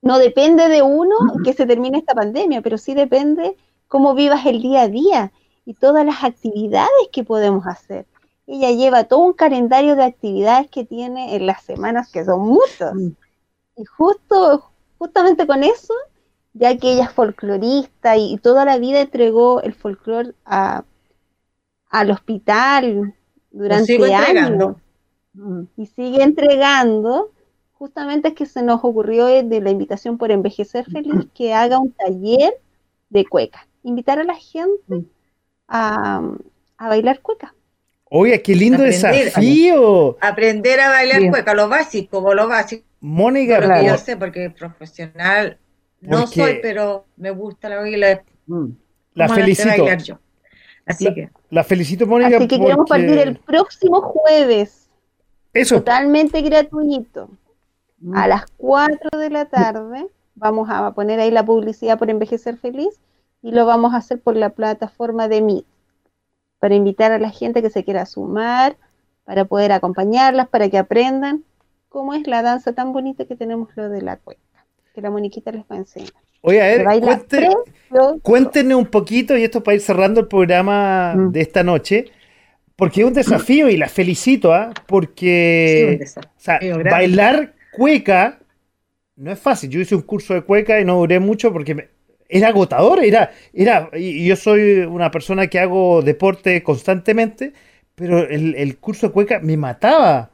[0.02, 3.58] no depende de uno que se termine esta pandemia, pero sí depende
[3.88, 5.32] cómo vivas el día a día
[5.66, 8.06] y todas las actividades que podemos hacer.
[8.48, 12.96] Ella lleva todo un calendario de actividades que tiene en las semanas, que son muchas.
[12.96, 13.10] Mm.
[13.78, 15.94] Y justo, justamente con eso,
[16.54, 20.84] ya que ella es folclorista y, y toda la vida entregó el folclore a,
[21.90, 23.14] al hospital
[23.52, 24.80] durante sigo años entregando.
[25.34, 25.62] Mm.
[25.78, 27.32] y sigue entregando,
[27.74, 31.80] justamente es que se nos ocurrió eh, de la invitación por envejecer feliz que haga
[31.80, 32.54] un taller
[33.10, 33.68] de cueca.
[33.84, 35.06] Invitar a la gente
[35.68, 36.22] a,
[36.78, 37.54] a bailar cueca.
[38.12, 39.26] Oye, qué lindo Aprender.
[39.26, 40.18] desafío.
[40.20, 41.32] Aprender a bailar Bien.
[41.32, 43.88] cueca, lo básico, como lo básico, Mónica, lo que Claro.
[43.88, 45.58] yo sé, porque profesional
[46.02, 48.24] no Porque- soy, pero me gusta la baila.
[48.48, 48.66] Mm.
[49.14, 49.70] la felicito.
[49.70, 50.20] bailar yo.
[50.90, 52.36] Así La- que, La felicito, Mónica.
[52.38, 54.90] Así que queremos partir el próximo jueves,
[55.54, 57.30] Eso, totalmente gratuito,
[58.00, 58.16] Mm.
[58.18, 60.08] a las 4 de la tarde.
[60.36, 63.00] Vamos a poner ahí la publicidad por envejecer feliz
[63.42, 65.66] y lo vamos a hacer por la plataforma de Meet
[66.60, 68.76] para invitar a la gente que se quiera sumar,
[69.26, 71.44] para poder acompañarlas, para que aprendan
[71.88, 74.66] cómo es la danza tan bonita que tenemos lo de la cueca,
[74.96, 76.14] que la Moniquita les va a enseñar.
[76.42, 77.48] Oye, a ver, cuente-
[78.22, 81.32] cuéntenos un poquito, y esto para ir cerrando el programa Mm.
[81.32, 82.06] de esta noche,
[82.76, 84.74] porque es un desafío y la felicito, ¿ah?
[85.64, 86.90] sí, un porque desafío o sea, grande.
[86.90, 88.40] bailar cueca
[89.18, 89.70] no es fácil.
[89.70, 91.90] Yo hice un curso de cueca y no duré mucho porque me-
[92.30, 97.54] era agotador, era, era, y y yo soy una persona que hago deporte constantemente,
[97.96, 100.32] pero el, el curso de cueca me mataba.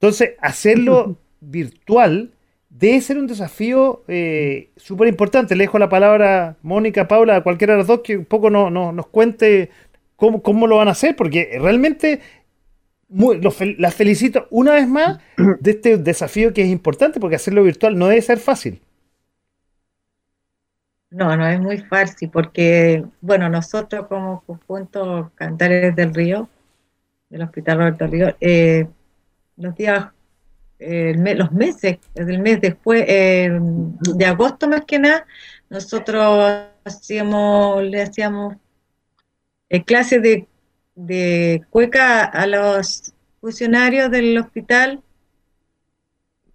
[0.00, 2.33] Entonces, hacerlo virtual
[2.74, 5.56] debe ser un desafío eh, súper importante.
[5.56, 8.70] Le dejo la palabra Mónica, Paula, a cualquiera de los dos que un poco no,
[8.70, 9.70] no- nos cuente
[10.16, 12.20] cómo, cómo lo van a hacer, porque realmente
[13.08, 13.40] muy-
[13.78, 15.20] las felicito una vez más
[15.60, 18.80] de este desafío que es importante, porque hacerlo virtual no debe ser fácil.
[21.10, 26.48] No, no es muy fácil porque, bueno, nosotros como conjunto Cantares del Río,
[27.30, 28.88] del Hospital Roberto Río, eh,
[29.56, 30.08] los días,
[30.78, 35.26] los meses, el mes después, eh, de agosto más que nada,
[35.70, 38.56] nosotros hacíamos, le hacíamos
[39.68, 40.46] eh, clases de,
[40.94, 45.02] de cueca a los funcionarios del hospital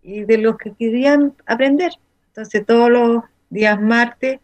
[0.02, 1.92] y de los que querían aprender.
[2.28, 4.40] Entonces todos los días martes,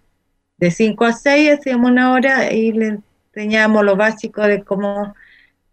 [0.57, 2.99] de 5 a 6, hacíamos una hora y le
[3.33, 5.13] enseñábamos lo básico de cómo,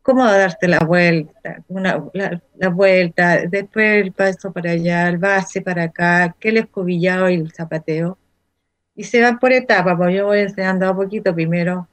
[0.02, 5.60] cómo darte la vuelta, una, la, la vuelta, después el paso para allá, el base
[5.62, 8.18] para acá, que el escobillado y el zapateo.
[8.94, 11.88] Y se van por etapas, pues yo voy enseñando a poquito primero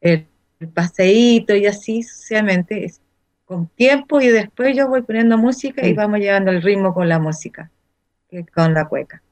[0.00, 0.26] el,
[0.60, 3.00] el paseíto y así sucesivamente, es
[3.46, 7.18] con tiempo y después yo voy poniendo música y vamos llevando el ritmo con la
[7.18, 7.70] música,
[8.54, 9.22] con la cueca.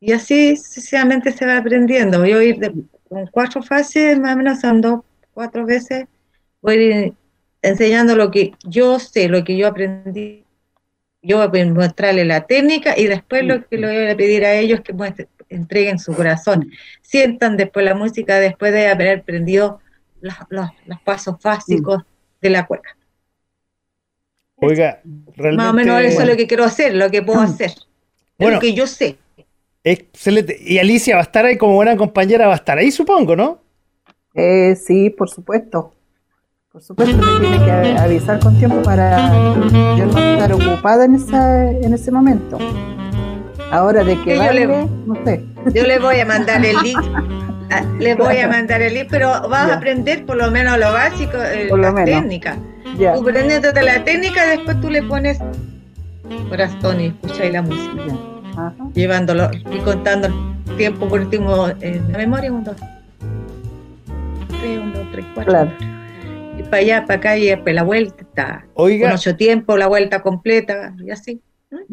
[0.00, 2.20] Y así sucesivamente se va aprendiendo.
[2.20, 2.74] Voy a ir de-
[3.08, 5.00] con cuatro fases, más o menos son dos,
[5.32, 6.06] cuatro veces.
[6.62, 7.14] Voy a ir
[7.62, 10.44] enseñando lo que yo sé, lo que yo aprendí.
[11.22, 14.54] Yo voy a mostrarle la técnica y después lo que le voy a pedir a
[14.54, 16.70] ellos que muestre- entreguen su corazón.
[17.02, 19.80] Sientan después la música después de haber aprendido
[20.20, 22.02] los, los- los pasos básicos
[22.40, 22.96] de la cueca.
[24.56, 25.00] Oiga,
[25.36, 25.56] realmente.
[25.56, 27.70] Más o menos eso es lo que quiero hacer, lo que puedo hacer.
[27.70, 27.86] Es
[28.38, 28.54] Bueno.
[28.54, 29.16] lo que yo sé.
[29.84, 30.56] Excelente.
[30.60, 33.60] Y Alicia va a estar ahí como buena compañera, va a estar ahí, supongo, ¿no?
[34.34, 35.94] Eh, sí, por supuesto.
[36.78, 39.18] Por supuesto me tiene que avisar con tiempo para
[39.96, 42.56] yo no estar ocupada en, esa, en ese momento.
[43.72, 44.66] Ahora de que le-
[45.04, 45.44] no sé.
[45.74, 47.00] Yo le voy a mandar el link.
[47.72, 50.92] ah, Le voy a mandar el link, pero vas a aprender por lo menos lo
[50.92, 52.56] básico, eh, la técnica.
[52.96, 55.40] Ya, Tú aprendiéndote la técnica, después tú le pones
[56.48, 58.02] corazón y escucháis la música.
[58.52, 58.72] Ajá.
[58.94, 62.76] llevándolo y contando el tiempo por último en la memoria, un, dos,
[64.60, 65.50] tres, un, dos, tres, cuatro.
[65.52, 65.97] Claro.
[66.58, 70.20] Y para allá, para acá, y después la vuelta, con Oiga, ocho tiempos, la vuelta
[70.22, 71.40] completa, y así.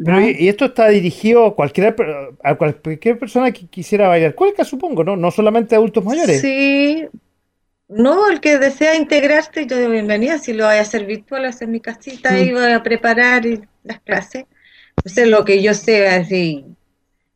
[0.03, 1.95] pero y, esto está dirigido a cualquier,
[2.43, 5.15] a cualquier persona que quisiera bailar cueca, supongo, ¿no?
[5.15, 6.41] No solamente a adultos mayores.
[6.41, 7.05] Sí,
[7.87, 11.67] no, el que desea integrarse, yo de bienvenida, si lo voy a hacer virtual, hacer
[11.67, 12.37] mi casita Mm.
[12.37, 13.43] y voy a preparar
[13.83, 14.45] las clases.
[14.95, 16.65] Pues es lo que yo sé, así,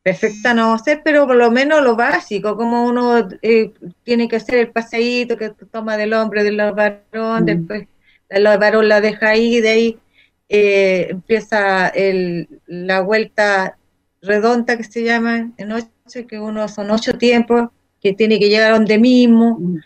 [0.03, 3.73] perfecta no sé, pero por lo menos lo básico, como uno eh,
[4.03, 7.45] tiene que hacer el paseíto que toma del hombre, del varón, Mm.
[7.45, 7.87] después
[8.29, 9.99] el varón la deja ahí, de ahí
[10.47, 13.77] eh, empieza el, la vuelta
[14.21, 15.89] redonda que se llama en ocho,
[16.27, 17.69] que uno son ocho tiempos,
[18.01, 19.77] que tiene que llegar donde mismo, Mm.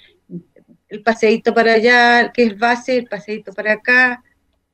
[0.90, 4.24] el paseíto para allá, que es base, el paseíto para acá,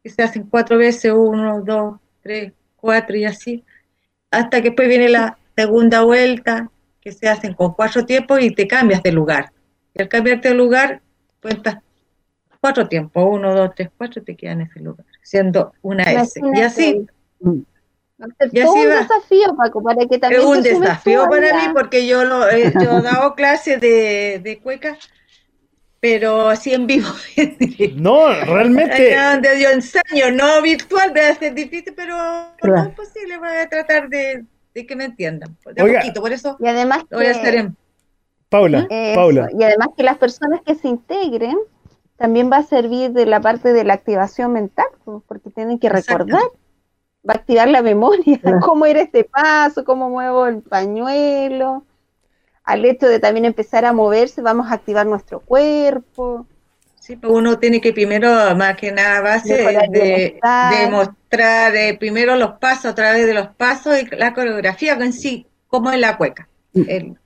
[0.03, 3.63] que se hacen cuatro veces, uno, dos, tres, cuatro y así,
[4.31, 6.69] hasta que después viene la segunda vuelta,
[7.01, 9.51] que se hacen con cuatro tiempos y te cambias de lugar.
[9.93, 11.01] Y al cambiarte de lugar,
[11.41, 11.77] cuentas
[12.61, 16.39] cuatro tiempos, uno, dos, tres, cuatro, te quedan en ese lugar, siendo una S.
[16.53, 17.07] Y así,
[18.51, 18.99] Y así un va.
[19.01, 22.99] desafío, Paco, para que también es un desafío para mí porque yo, lo, eh, yo
[22.99, 24.97] he dado clases de, de cueca,
[25.99, 27.07] pero así en vivo.
[27.95, 28.93] No, realmente.
[29.15, 33.67] Allá donde yo enseño, no virtual, debe ser difícil, pero no es posible, voy a
[33.67, 35.57] tratar de, de que me entiendan.
[35.73, 35.99] De Oiga.
[35.99, 37.77] poquito, por eso Y además lo voy a hacer en...
[38.49, 39.47] Paula, Eso, Paula.
[39.57, 41.55] Y además que las personas que se integren
[42.17, 44.87] también va a servir de la parte de la activación mental,
[45.27, 46.41] porque tienen que recordar,
[47.27, 48.59] va a activar la memoria, Claro.
[48.61, 51.85] cómo era este paso, cómo muevo el pañuelo.
[52.69, 56.45] Al hecho de también empezar a moverse, vamos a activar nuestro cuerpo.
[56.99, 59.55] Sí, pues uno tiene que primero, más que nada, base
[59.89, 60.39] de,
[60.69, 65.13] de mostrar eh, primero los pasos a través de los pasos y la coreografía en
[65.13, 66.47] sí, cómo es la cueca.
[66.75, 67.17] El-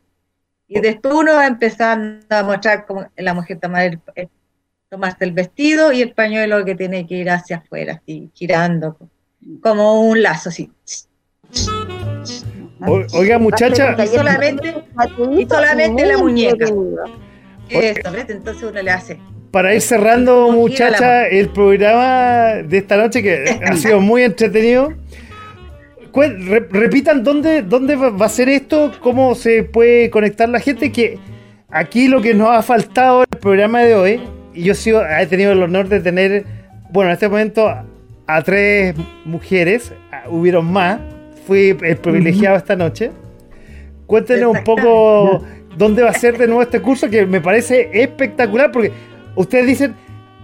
[0.69, 4.29] y después uno va empezando a mostrar cómo la mujer tomar el, el-
[4.89, 8.97] tomarse el vestido y el pañuelo que tiene que ir hacia afuera, así, girando,
[9.61, 10.71] como un lazo, así.
[12.81, 14.73] O- oiga, muchacha, Y solamente,
[15.39, 16.65] y solamente la muñeca.
[17.69, 18.25] eso, ¿ves?
[18.29, 19.17] Entonces uno le hace.
[19.51, 24.93] para ir cerrando, muchacha, el programa de esta noche que ha sido muy entretenido.
[26.71, 31.17] Repitan dónde, dónde va a ser esto, cómo se puede conectar la gente, que
[31.69, 34.21] aquí lo que nos ha faltado en el programa de hoy,
[34.53, 36.45] y yo sigo, he tenido el honor de tener,
[36.91, 37.67] bueno, en este momento
[38.27, 38.95] a tres
[39.25, 39.91] mujeres,
[40.29, 40.99] hubieron más,
[41.45, 43.11] fui el privilegiado esta noche.
[44.05, 45.43] Cuéntenos un poco
[45.77, 48.91] dónde va a ser de nuevo este curso, que me parece espectacular, porque
[49.35, 49.95] ustedes dicen,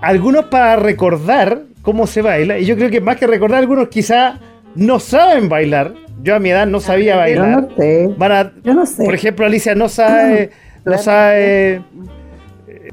[0.02, 4.40] algunos para recordar cómo se baila, y yo creo que más que recordar, algunos quizá
[4.76, 5.94] no saben bailar.
[6.22, 7.50] Yo a mi edad no sabía bailar.
[7.50, 8.10] Yo no sé.
[8.18, 9.06] Van a- Yo no sé.
[9.06, 10.50] por ejemplo, Alicia no sabe,
[10.86, 11.82] no sabe eh,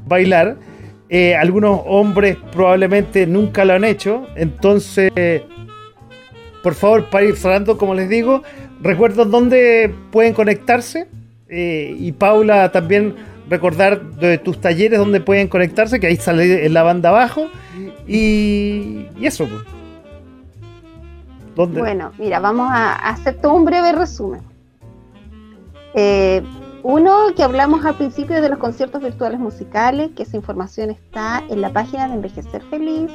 [0.05, 0.55] bailar.
[1.09, 4.27] Eh, algunos hombres probablemente nunca lo han hecho.
[4.35, 5.11] Entonces,
[6.67, 8.43] por favor, para ir cerrando, como les digo,
[8.81, 11.07] recuerden dónde pueden conectarse.
[11.47, 13.15] Eh, y Paula también
[13.49, 17.47] recordar de tus talleres donde pueden conectarse, que ahí sale en la banda abajo.
[18.05, 19.47] Y, eso.
[21.55, 21.71] pues.
[21.71, 24.41] Bueno, mira, vamos a hacer todo un breve resumen.
[25.93, 26.43] Eh,
[26.83, 31.61] uno que hablamos al principio de los conciertos virtuales musicales, que esa información está en
[31.61, 33.09] la página de Envejecer Feliz.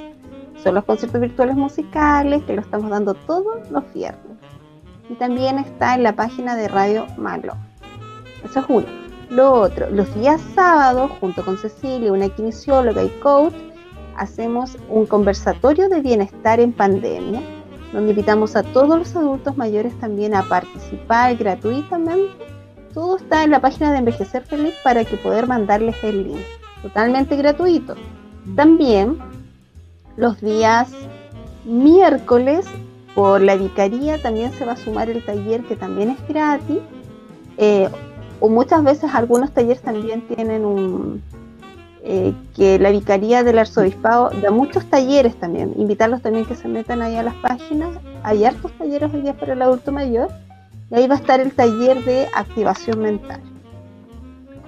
[0.63, 4.39] Son los conciertos virtuales musicales que lo estamos dando todos los viernes.
[5.09, 7.55] Y también está en la página de Radio Malo.
[8.45, 8.87] Eso es uno.
[9.31, 13.55] Lo otro, los días sábados, junto con Cecilia, una kinesióloga y coach,
[14.17, 17.41] hacemos un conversatorio de bienestar en pandemia
[17.93, 22.33] donde invitamos a todos los adultos mayores también a participar gratuitamente.
[22.95, 26.43] Todo está en la página de Envejecer Feliz para que poder mandarles el link,
[26.83, 27.95] totalmente gratuito.
[28.57, 29.19] También
[30.17, 30.89] los días
[31.65, 32.67] miércoles
[33.15, 36.79] por la vicaría también se va a sumar el taller que también es gratis.
[37.59, 37.89] Eh,
[38.41, 41.23] o muchas veces algunos talleres también tienen un,
[42.05, 47.01] eh, que la Vicaría del Arzobispado da muchos talleres también, invitarlos también que se metan
[47.01, 50.29] ahí a las páginas, hay hartos talleres hoy día para el adulto mayor,
[50.91, 53.41] y ahí va a estar el taller de activación mental.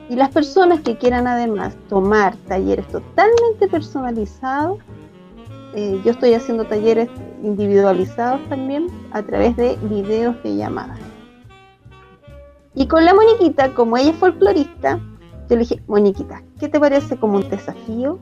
[0.09, 4.79] Y las personas que quieran además tomar talleres totalmente personalizados,
[5.75, 7.09] eh, yo estoy haciendo talleres
[7.43, 10.99] individualizados también a través de videos de llamadas.
[12.75, 14.99] Y con la Moniquita, como ella es folclorista,
[15.49, 18.19] yo le dije, Moniquita, ¿qué te parece como un desafío?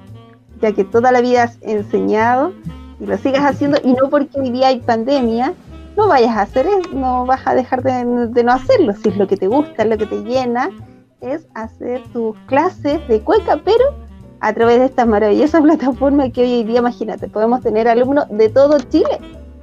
[0.61, 2.53] Ya que toda la vida has enseñado
[3.01, 5.55] y lo sigas haciendo, y no porque hoy día hay pandemia,
[5.97, 8.95] no vayas a hacer eso, no vas a dejar de, de no hacerlo.
[8.95, 10.71] Si es lo que te gusta, es lo que te llena,
[11.21, 13.85] es hacer tus clases de cueca, pero
[14.43, 18.79] a través de esta maravillosa plataforma que hoy día, imagínate, podemos tener alumnos de todo
[18.81, 19.19] Chile.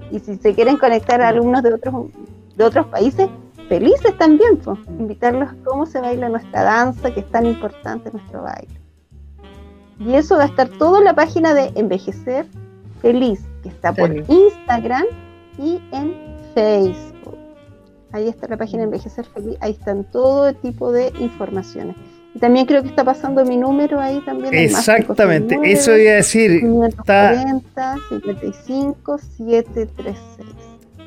[0.09, 2.05] Y si se quieren conectar a alumnos de otros,
[2.55, 3.29] de otros países,
[3.67, 8.41] felices también, pues, invitarlos a cómo se baila nuestra danza, que es tan importante nuestro
[8.41, 8.79] baile.
[9.99, 12.47] Y eso va a estar todo en la página de Envejecer
[13.01, 14.15] Feliz, que está por.
[14.15, 15.03] Instagram
[15.57, 16.15] y en
[16.55, 17.37] Facebook.
[18.13, 21.97] Ahí está la página de Envejecer Feliz, ahí están todo tipo de informaciones.
[22.39, 24.53] También creo que está pasando mi número ahí también.
[24.53, 26.59] más Exactamente, 569, eso iba a decir.
[26.61, 30.47] 540 55 736.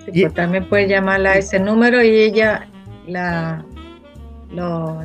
[0.04, 2.66] Sí, Y- pues también puedes llamarla a ese número y ella
[3.06, 3.64] la
[4.50, 5.00] lo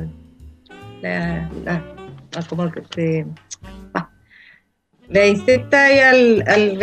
[1.00, 1.82] la, la-
[2.36, 3.26] ah, como que te
[3.94, 4.10] ah,
[5.08, 6.78] la inserta ahí al, al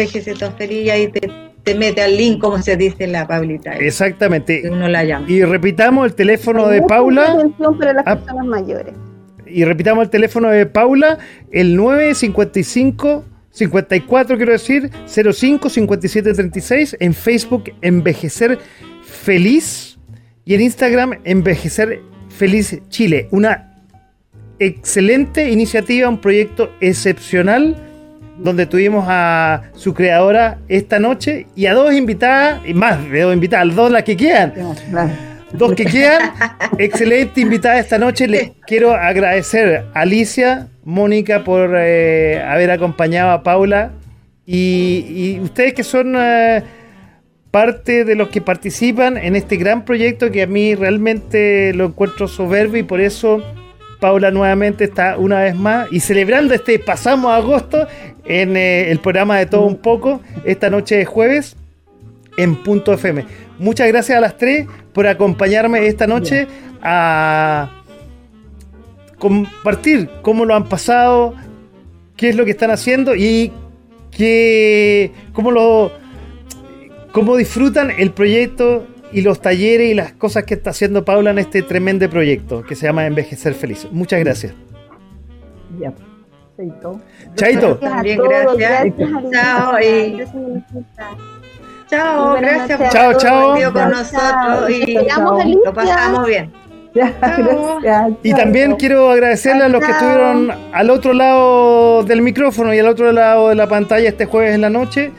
[0.72, 1.30] y ahí te,
[1.64, 4.64] te mete al link como se dice la Pablita ahí, Exactamente.
[4.72, 7.34] uno la llama Y repitamos el teléfono de Paula.
[7.34, 8.16] atención para las Ah.
[8.16, 8.94] personas mayores.
[9.48, 11.18] Y repitamos el teléfono de Paula,
[11.52, 13.26] el 955
[13.56, 16.98] 54, quiero decir, 05 57 36.
[17.00, 18.60] En Facebook, Envejecer
[19.02, 19.98] Feliz.
[20.44, 23.28] Y en Instagram, Envejecer Feliz Chile.
[23.32, 23.74] Una
[24.60, 27.82] excelente iniciativa, un proyecto excepcional.
[28.38, 33.34] Donde tuvimos a su creadora esta noche y a dos invitadas, y más de dos
[33.34, 34.18] invitadas, dos las que
[34.90, 35.35] Claro.
[35.58, 36.34] Dos que quedan.
[36.78, 38.28] Excelente invitada esta noche.
[38.28, 43.92] Les quiero agradecer a Alicia, Mónica, por eh, haber acompañado a Paula.
[44.46, 46.64] Y, y ustedes que son eh,
[47.52, 52.28] parte de los que participan en este gran proyecto que a mí realmente lo encuentro
[52.28, 53.42] soberbio y por eso
[54.00, 57.88] Paula nuevamente está una vez más y celebrando este pasamos agosto
[58.26, 61.56] en eh, el programa de todo un poco esta noche de jueves
[62.38, 63.26] en Punto FM.
[63.60, 66.48] Muchas gracias a las tres por acompañarme esta noche
[66.82, 67.84] a
[69.18, 71.34] compartir cómo lo han pasado,
[72.16, 73.52] qué es lo que están haciendo y
[74.12, 75.92] qué, cómo lo
[77.12, 81.40] cómo disfrutan el proyecto y los talleres y las cosas que está haciendo Paula en
[81.40, 83.88] este tremendo proyecto que se llama Envejecer Feliz.
[83.92, 84.54] Muchas gracias.
[85.80, 85.94] Ya.
[86.58, 87.02] Chaito.
[87.36, 87.78] Chaito.
[87.80, 88.58] Gracias También gracias.
[88.58, 91.45] gracias, Chao, y-.
[91.90, 93.52] chao gracias por Chao, haber chao.
[93.74, 93.90] con Chao.
[93.90, 94.94] nosotros y
[95.66, 96.52] lo pasamos bien
[96.94, 97.80] Ya, Chao.
[97.82, 98.18] gracias.
[98.24, 102.88] Y también quiero agradecerle a los que estuvieron al otro lado del micrófono y al
[102.88, 105.12] otro lado de la pantalla este jueves en la noche.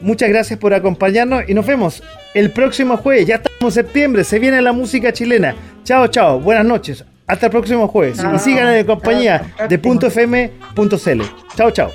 [0.00, 2.02] muchas gracias por acompañarnos y nos vemos
[2.34, 3.26] el próximo jueves.
[3.26, 5.54] Ya estamos en septiembre, se viene la música chilena.
[5.84, 7.04] Chao, chao, buenas noches.
[7.26, 8.18] Hasta el próximo jueves.
[8.18, 8.34] Chao.
[8.34, 9.76] y sigan en compañía de.
[9.76, 11.22] .fm.cl.
[11.56, 11.90] Chao, chao.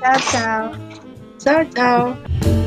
[0.00, 0.70] Chao, chao.
[1.38, 2.59] Chao, chao.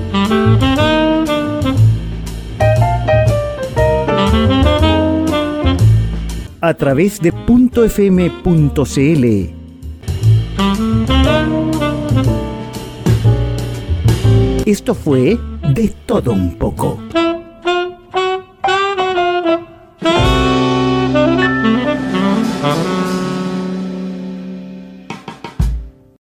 [6.61, 9.25] A través de .fm.cl.
[14.65, 15.38] Esto fue
[15.73, 16.99] De Todo Un poco.